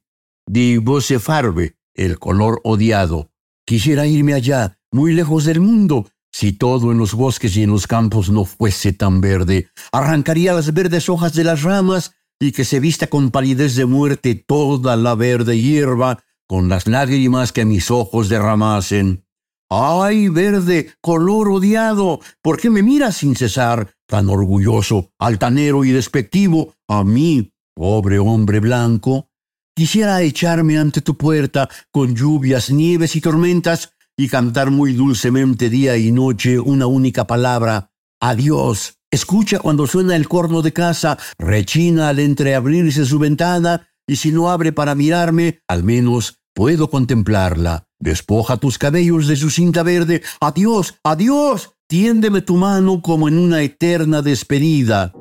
Die 0.47 0.79
Voce 0.79 1.19
Farbe, 1.19 1.77
el 1.95 2.19
color 2.19 2.61
odiado. 2.65 3.31
Quisiera 3.67 4.07
irme 4.07 4.35
allá, 4.35 4.79
muy 4.91 5.13
lejos 5.13 5.45
del 5.45 5.61
mundo, 5.61 6.09
si 6.33 6.53
todo 6.53 6.91
en 6.91 6.99
los 6.99 7.15
bosques 7.15 7.57
y 7.57 7.63
en 7.63 7.71
los 7.71 7.87
campos 7.87 8.31
no 8.31 8.45
fuese 8.45 8.93
tan 8.93 9.21
verde. 9.21 9.69
Arrancaría 9.93 10.55
las 10.55 10.73
verdes 10.73 11.09
hojas 11.09 11.35
de 11.35 11.45
las 11.45 11.63
ramas 11.63 12.13
y 12.41 12.53
que 12.53 12.65
se 12.65 12.81
vista 12.81 13.07
con 13.09 13.31
palidez 13.31 13.77
de 13.77 13.85
muerte 13.85 14.35
toda 14.35 14.97
la 14.97 15.15
verde 15.15 15.61
hierba, 15.61 16.25
con 16.49 16.69
las 16.69 16.87
lágrimas 16.87 17.53
que 17.53 17.67
mis 17.67 17.91
ojos 17.91 18.29
derramasen. 18.29 19.25
¡Ay, 19.69 20.29
verde, 20.29 20.95
color 21.01 21.49
odiado! 21.49 22.19
¿Por 22.43 22.59
qué 22.59 22.71
me 22.71 22.83
miras 22.83 23.19
sin 23.19 23.37
cesar, 23.37 23.95
tan 24.07 24.29
orgulloso, 24.29 25.13
altanero 25.19 25.85
y 25.85 25.91
despectivo, 25.91 26.75
a 26.89 27.05
mí, 27.05 27.53
pobre 27.77 28.19
hombre 28.19 28.59
blanco? 28.59 29.31
Quisiera 29.77 30.23
echarme 30.23 30.77
ante 30.77 31.03
tu 31.03 31.17
puerta 31.17 31.69
con 31.93 32.17
lluvias, 32.17 32.71
nieves 32.71 33.15
y 33.15 33.21
tormentas 33.21 33.93
y 34.17 34.29
cantar 34.29 34.71
muy 34.71 34.95
dulcemente 34.95 35.71
día 35.71 35.97
y 35.97 36.11
noche 36.11 36.59
una 36.59 36.87
única 36.87 37.27
palabra, 37.27 37.93
adiós. 38.21 39.00
Escucha 39.13 39.59
cuando 39.59 39.89
suena 39.89 40.15
el 40.15 40.29
corno 40.29 40.63
de 40.63 40.73
casa, 40.73 41.19
rechina 41.37 42.09
al 42.09 42.21
entreabrirse 42.21 43.05
su 43.05 43.19
ventana 43.19 43.89
y 44.07 44.17
si 44.17 44.31
no 44.31 44.51
abre 44.51 44.73
para 44.73 44.95
mirarme, 44.95 45.61
al 45.67 45.83
menos 45.83 46.39
puedo 46.55 46.91
contemplarla. 46.91 47.89
Despoja 47.99 48.57
tus 48.57 48.79
cabellos 48.79 49.27
de 49.27 49.35
su 49.35 49.51
cinta 49.51 49.83
verde. 49.83 50.23
Adiós, 50.41 50.95
adiós. 51.03 51.71
Tiéndeme 51.89 52.41
tu 52.41 52.57
mano 52.57 53.03
como 53.03 53.27
en 53.27 53.37
una 53.37 53.63
eterna 53.63 54.23
despedida. 54.23 55.13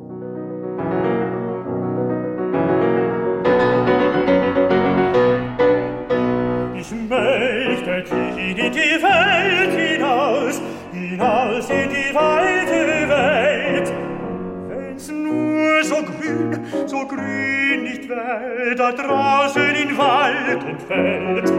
Da 18.76 18.92
draußen 18.92 19.76
in 19.76 19.98
Wald 19.98 20.64
und 20.64 20.82
Feld. 20.84 21.52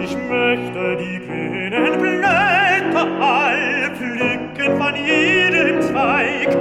Ich 0.00 0.16
möchte 0.28 0.96
die 0.96 1.20
grünen 1.24 2.00
Blätter 2.00 3.06
all 3.20 3.90
pflücken 3.94 4.76
von 4.78 4.94
jedem 4.96 5.80
Zweig. 5.80 6.56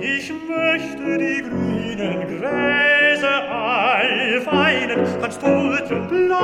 Ich 0.00 0.30
möchte 0.46 1.18
die 1.18 1.42
grünen 1.42 2.38
Gräser 2.38 3.50
all 3.50 4.46
weinen, 4.46 5.06
ganz 5.20 5.38
totenbleich. 5.38 6.38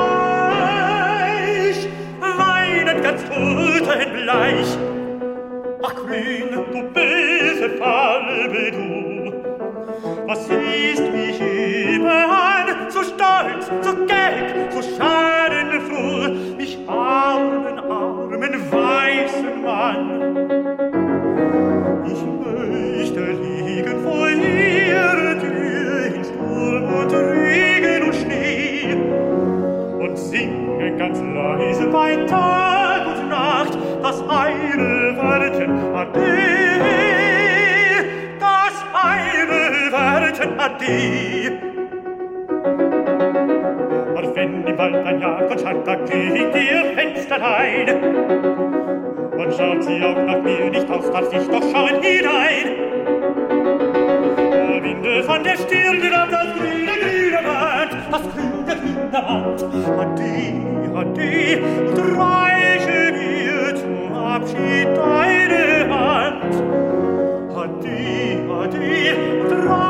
Weinen, 2.21 3.03
ganz 3.03 3.23
totenbleich. 3.25 4.79
Ach, 5.83 5.95
grün, 5.95 6.49
du 6.73 6.83
böse 6.95 7.69
Farbe, 7.79 8.71
du, 8.73 9.24
was 10.27 10.47
siehst 10.47 11.13
mich 11.13 11.41
an, 11.41 12.91
so 12.91 13.03
stolz, 13.03 13.67
so 13.83 13.95
gelb, 14.07 14.73
so 14.73 14.83
schadenfroh, 14.83 16.57
mich 16.57 16.79
armen, 16.87 17.79
armen, 17.79 18.73
weißen 18.73 19.63
Mann. 19.63 20.07
Ich 22.07 22.23
möchte 22.45 23.33
liegen 23.33 24.03
vor 24.03 24.29
ihrer 24.29 25.39
Tür 25.41 26.07
in 26.15 26.25
Sturm 26.25 26.85
und 27.01 27.13
Regen 27.13 28.03
und 28.05 28.15
Schnee 28.15 28.95
und 30.01 30.19
singen 30.19 30.99
ganz 30.99 31.21
leise 31.21 31.87
bei 31.89 32.17
Tag 32.27 33.07
und 33.07 33.29
Nacht 33.29 33.79
das 34.03 34.23
eine 34.29 34.94
Wörtchen 40.65 40.65
Ade. 40.65 41.61
Und 44.17 44.37
wenn 44.37 44.67
im 44.67 44.79
Wald 44.79 45.07
ein 45.07 45.21
Jagd 45.21 45.51
und 45.51 45.61
Schanker 45.61 45.97
geht 45.97 46.55
ihr 46.55 46.85
Fensterlein, 46.95 47.89
und 49.37 49.55
schaut 49.55 49.85
sie 49.85 50.03
auch 50.03 50.17
nach 50.25 50.41
mir 50.43 50.71
nicht 50.71 50.91
aus, 50.91 51.11
darf 51.11 51.33
ich 51.33 51.49
doch 51.49 51.63
schauen 51.71 52.01
hinein. 52.01 52.67
Der 54.41 54.83
Winde 54.83 55.23
von 55.25 55.45
der 55.45 55.57
Stirn 55.57 56.01
auf 56.15 56.31
das 56.31 56.55
grüne, 56.55 56.93
grüne 57.03 57.41
Wand, 57.45 57.93
das 58.11 58.23
grüne, 58.33 58.75
grüne 58.81 59.13
Wand. 59.13 59.63
Ade, 59.99 60.33
ade, 60.95 61.63
und 61.91 62.19
reiche 62.19 63.13
mir 63.13 63.75
zum 63.75 64.15
Abschied 64.15 64.89
deine 64.97 65.89
Hand. 65.91 66.55
Ade, 67.55 68.39
ade, 68.49 69.17
und 69.43 69.69
reiche 69.69 69.84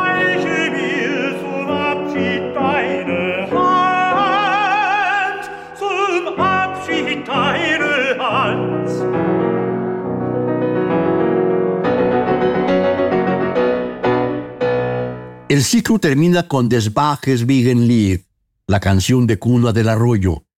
El 15.55 15.63
ciclo 15.63 16.01
termina 16.01 16.49
con 16.49 16.69
Desbajes 16.69 17.47
Lied, 17.47 18.23
la 18.67 18.81
canción 18.81 19.25
de 19.29 19.39
cuna 19.39 19.73
del 19.73 19.89
arroyo. 19.89 20.49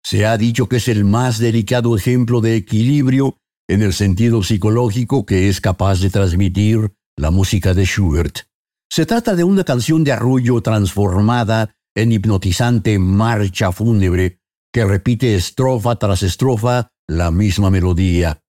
Se 0.00 0.26
ha 0.26 0.38
dicho 0.38 0.68
que 0.68 0.76
es 0.76 0.86
el 0.86 1.04
más 1.04 1.40
delicado 1.40 1.96
ejemplo 1.96 2.40
de 2.40 2.54
equilibrio 2.54 3.36
en 3.66 3.82
el 3.82 3.92
sentido 3.92 4.44
psicológico 4.44 5.26
que 5.26 5.48
es 5.48 5.60
capaz 5.60 5.98
de 5.98 6.08
transmitir 6.08 6.94
la 7.16 7.32
música 7.32 7.74
de 7.74 7.84
Schubert. 7.84 8.42
Se 8.88 9.06
trata 9.06 9.34
de 9.34 9.42
una 9.42 9.64
canción 9.64 10.04
de 10.04 10.12
arroyo 10.12 10.60
transformada 10.60 11.74
en 11.96 12.12
hipnotizante 12.12 12.96
marcha 13.00 13.72
fúnebre 13.72 14.38
que 14.72 14.84
repite 14.84 15.34
estrofa 15.34 15.96
tras 15.96 16.22
estrofa 16.22 16.92
la 17.08 17.32
misma 17.32 17.72
melodía. 17.72 18.40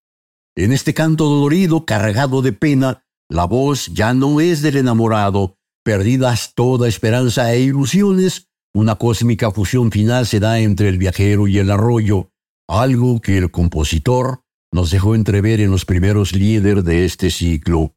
En 0.56 0.72
este 0.72 0.94
canto 0.94 1.26
dolorido, 1.26 1.84
cargado 1.84 2.44
de 2.44 2.54
pena, 2.54 3.04
la 3.28 3.46
voz 3.46 3.88
ya 3.88 4.14
no 4.14 4.40
es 4.40 4.62
del 4.62 4.78
enamorado, 4.78 5.58
perdidas 5.86 6.54
toda 6.56 6.88
esperanza 6.88 7.54
e 7.54 7.62
ilusiones, 7.62 8.48
una 8.74 8.96
cósmica 8.96 9.52
fusión 9.52 9.92
final 9.92 10.26
se 10.26 10.40
da 10.40 10.60
entre 10.60 10.90
el 10.90 10.98
viajero 10.98 11.48
y 11.48 11.60
el 11.60 11.70
arroyo, 11.70 12.32
algo 12.68 13.22
que 13.22 13.38
el 13.38 13.52
compositor 13.52 14.42
nos 14.74 14.90
dejó 14.90 15.14
entrever 15.14 15.62
en 15.62 15.70
los 15.70 15.86
primeros 15.86 16.34
líderes 16.34 16.84
de 16.84 17.06
este 17.06 17.30
ciclo. 17.30 17.96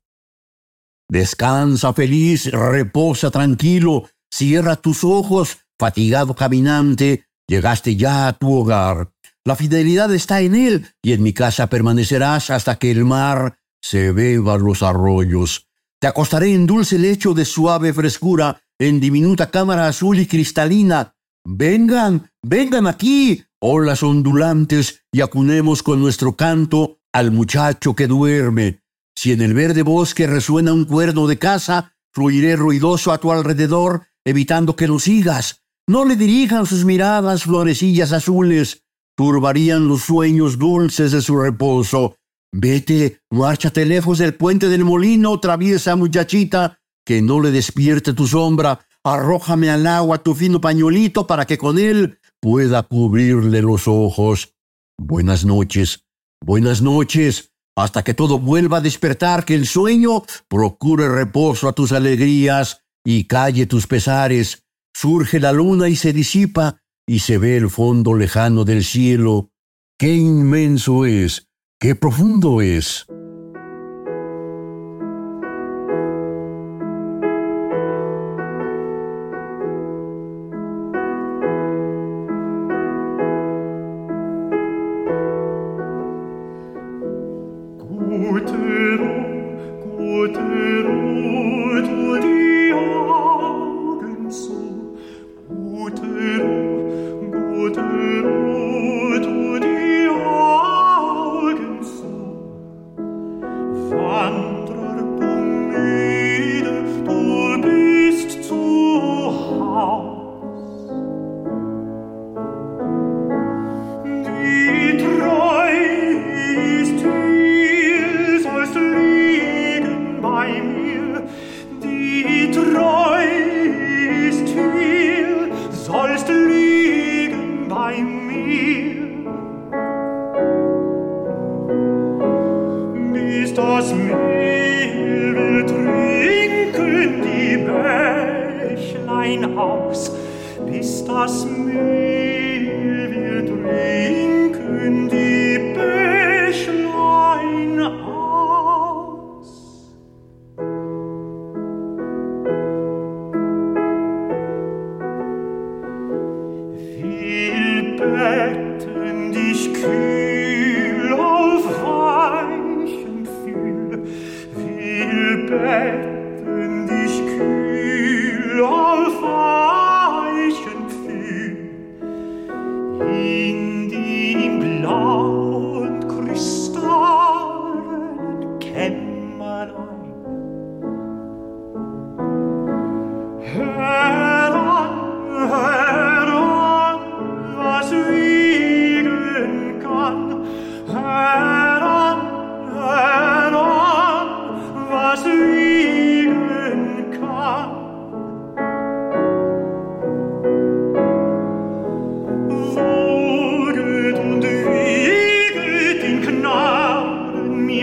Descansa 1.10 1.94
feliz, 1.94 2.52
reposa 2.52 3.30
tranquilo, 3.30 4.10
cierra 4.30 4.76
tus 4.76 5.02
ojos, 5.02 5.56
fatigado 5.80 6.34
caminante, 6.34 7.24
llegaste 7.48 7.96
ya 7.96 8.28
a 8.28 8.34
tu 8.34 8.52
hogar. 8.52 9.10
La 9.46 9.56
fidelidad 9.56 10.12
está 10.12 10.42
en 10.42 10.54
él, 10.54 10.86
y 11.02 11.14
en 11.14 11.22
mi 11.22 11.32
casa 11.32 11.68
permanecerás 11.68 12.50
hasta 12.50 12.76
que 12.78 12.90
el 12.90 13.06
mar 13.06 13.58
se 13.80 14.12
beba 14.12 14.58
los 14.58 14.82
arroyos. 14.82 15.67
Te 16.00 16.06
acostaré 16.06 16.54
en 16.54 16.66
dulce 16.66 16.96
lecho 16.96 17.34
de 17.34 17.44
suave 17.44 17.92
frescura, 17.92 18.60
en 18.78 19.00
diminuta 19.00 19.50
cámara 19.50 19.88
azul 19.88 20.20
y 20.20 20.26
cristalina. 20.26 21.16
Vengan, 21.44 22.30
vengan 22.40 22.86
aquí, 22.86 23.42
olas 23.60 24.04
ondulantes, 24.04 25.02
y 25.10 25.22
acunemos 25.22 25.82
con 25.82 26.00
nuestro 26.00 26.36
canto 26.36 27.00
al 27.12 27.32
muchacho 27.32 27.96
que 27.96 28.06
duerme. 28.06 28.80
Si 29.16 29.32
en 29.32 29.42
el 29.42 29.54
verde 29.54 29.82
bosque 29.82 30.28
resuena 30.28 30.72
un 30.72 30.84
cuerno 30.84 31.26
de 31.26 31.38
caza, 31.38 31.96
fluiré 32.12 32.54
ruidoso 32.54 33.10
a 33.10 33.18
tu 33.18 33.32
alrededor, 33.32 34.02
evitando 34.24 34.76
que 34.76 34.86
lo 34.86 35.00
sigas. 35.00 35.64
No 35.88 36.04
le 36.04 36.14
dirijan 36.14 36.66
sus 36.66 36.84
miradas 36.84 37.42
florecillas 37.42 38.12
azules, 38.12 38.84
turbarían 39.16 39.88
los 39.88 40.02
sueños 40.02 40.58
dulces 40.58 41.10
de 41.10 41.22
su 41.22 41.40
reposo. 41.40 42.14
Vete, 42.52 43.20
márchate 43.30 43.84
lejos 43.84 44.18
del 44.18 44.34
puente 44.34 44.68
del 44.68 44.84
molino, 44.84 45.38
traviesa 45.38 45.96
muchachita, 45.96 46.80
que 47.04 47.20
no 47.20 47.40
le 47.40 47.50
despierte 47.50 48.14
tu 48.14 48.26
sombra. 48.26 48.80
Arrójame 49.04 49.70
al 49.70 49.86
agua 49.86 50.18
tu 50.18 50.34
fino 50.34 50.60
pañuelito 50.60 51.26
para 51.26 51.46
que 51.46 51.58
con 51.58 51.78
él 51.78 52.18
pueda 52.40 52.82
cubrirle 52.82 53.62
los 53.62 53.86
ojos. 53.86 54.54
Buenas 54.98 55.44
noches, 55.44 56.04
buenas 56.44 56.82
noches. 56.82 57.52
hasta 57.76 58.02
que 58.02 58.12
todo 58.12 58.40
vuelva 58.40 58.78
a 58.78 58.80
despertar, 58.80 59.44
que 59.44 59.54
el 59.54 59.64
sueño 59.64 60.24
procure 60.48 61.08
reposo 61.08 61.68
a 61.68 61.72
tus 61.72 61.92
alegrías 61.92 62.82
y 63.04 63.28
calle 63.28 63.66
tus 63.66 63.86
pesares. 63.86 64.66
Surge 64.92 65.38
la 65.38 65.52
luna 65.52 65.88
y 65.88 65.94
se 65.94 66.12
disipa, 66.12 66.80
y 67.06 67.20
se 67.20 67.38
ve 67.38 67.56
el 67.56 67.70
fondo 67.70 68.14
lejano 68.14 68.64
del 68.64 68.82
cielo. 68.84 69.52
¡Qué 69.96 70.12
inmenso 70.12 71.06
es! 71.06 71.47
¡Qué 71.80 71.94
profundo 71.94 72.60
es! 72.60 73.06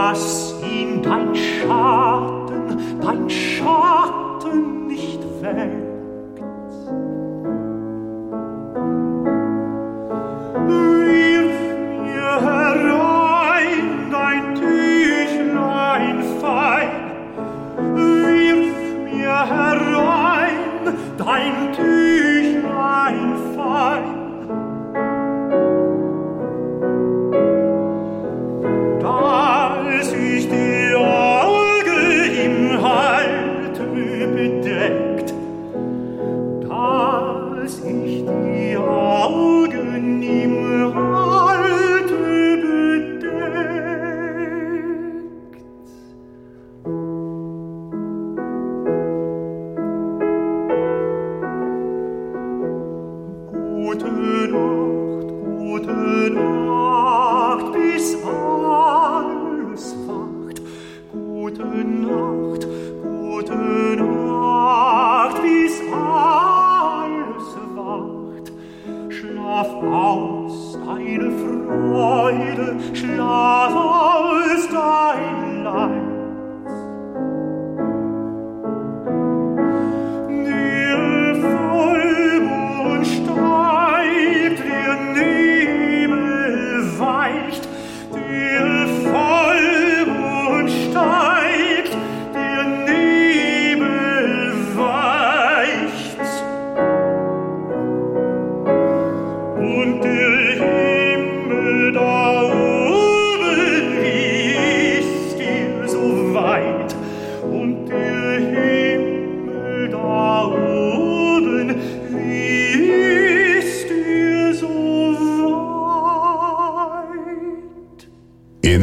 lass 0.00 0.54
ihn 0.62 1.02
dein 1.02 1.34
Schatten, 1.34 3.00
dein 3.02 3.28
Schatten 3.28 4.86
nicht 4.86 5.20
weg. 5.42 5.89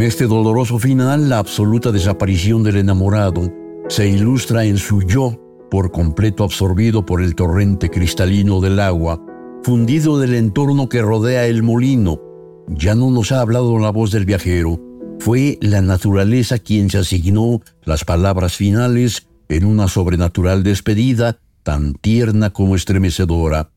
Este 0.07 0.25
doloroso 0.25 0.79
final, 0.79 1.29
la 1.29 1.37
absoluta 1.37 1.91
desaparición 1.91 2.63
del 2.63 2.77
enamorado 2.77 3.53
se 3.89 4.07
ilustra 4.07 4.63
en 4.63 4.77
su 4.77 5.01
yo, 5.03 5.33
por 5.69 5.91
completo 5.91 6.45
absorbido 6.45 7.05
por 7.05 7.21
el 7.21 7.35
torrente 7.35 7.89
cristalino 7.89 8.61
del 8.61 8.79
agua, 8.79 9.21
fundido 9.67 10.17
del 10.17 10.33
entorno 10.33 10.87
que 10.87 11.01
rodea 11.01 11.45
el 11.45 11.61
molino. 11.61 12.21
Ya 12.69 12.95
no 12.95 13.11
nos 13.11 13.33
ha 13.33 13.41
hablado 13.41 13.77
la 13.79 13.89
voz 13.89 14.11
del 14.11 14.23
viajero, 14.23 14.79
fue 15.19 15.57
la 15.59 15.81
naturaleza 15.81 16.57
quien 16.57 16.89
se 16.89 16.99
asignó 16.99 17.59
las 17.83 18.05
palabras 18.05 18.55
finales 18.55 19.27
en 19.49 19.65
una 19.65 19.89
sobrenatural 19.89 20.63
despedida 20.63 21.41
tan 21.63 21.95
tierna 21.95 22.51
como 22.51 22.77
estremecedora. 22.77 23.73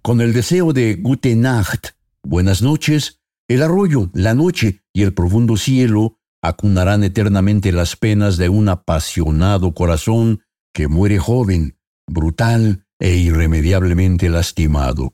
Con 0.00 0.22
el 0.22 0.32
deseo 0.32 0.72
de 0.72 0.94
Gute 0.94 1.36
Nacht, 1.36 1.88
buenas 2.22 2.62
noches, 2.62 3.20
el 3.46 3.62
arroyo, 3.62 4.08
la 4.14 4.32
noche 4.32 4.80
y 4.94 5.02
el 5.02 5.12
profundo 5.12 5.58
cielo 5.58 6.16
acunarán 6.40 7.04
eternamente 7.04 7.70
las 7.70 7.96
penas 7.96 8.38
de 8.38 8.48
un 8.48 8.70
apasionado 8.70 9.74
corazón 9.74 10.40
que 10.72 10.88
muere 10.88 11.18
joven, 11.18 11.76
brutal 12.06 12.86
e 12.98 13.16
irremediablemente 13.16 14.30
lastimado. 14.30 15.12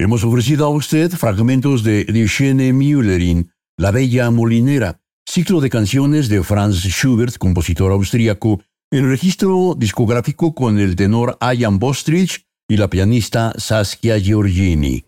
Hemos 0.00 0.22
ofrecido 0.22 0.64
a 0.64 0.68
usted 0.68 1.10
fragmentos 1.10 1.82
de 1.82 2.06
Eugene 2.06 2.72
Müllerin, 2.72 3.50
La 3.76 3.90
Bella 3.90 4.30
Molinera, 4.30 5.00
ciclo 5.28 5.60
de 5.60 5.70
canciones 5.70 6.28
de 6.28 6.44
Franz 6.44 6.76
Schubert, 6.76 7.36
compositor 7.36 7.90
austríaco, 7.90 8.60
en 8.92 9.10
registro 9.10 9.74
discográfico 9.76 10.54
con 10.54 10.78
el 10.78 10.94
tenor 10.94 11.36
Ian 11.40 11.80
Bostrich 11.80 12.46
y 12.68 12.76
la 12.76 12.88
pianista 12.88 13.52
Saskia 13.56 14.18
Giorgini. 14.18 15.04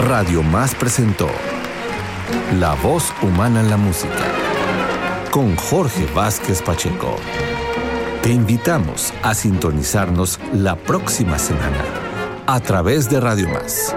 Radio 0.00 0.42
Más 0.42 0.74
presentó 0.74 1.28
La 2.58 2.74
voz 2.76 3.12
humana 3.20 3.60
en 3.60 3.68
la 3.68 3.76
música 3.76 4.24
con 5.30 5.54
Jorge 5.54 6.06
Vázquez 6.14 6.62
Pacheco. 6.62 7.18
Te 8.26 8.32
invitamos 8.32 9.14
a 9.22 9.34
sintonizarnos 9.34 10.40
la 10.52 10.74
próxima 10.74 11.38
semana 11.38 11.78
a 12.48 12.58
través 12.58 13.08
de 13.08 13.20
Radio 13.20 13.48
Más. 13.50 13.94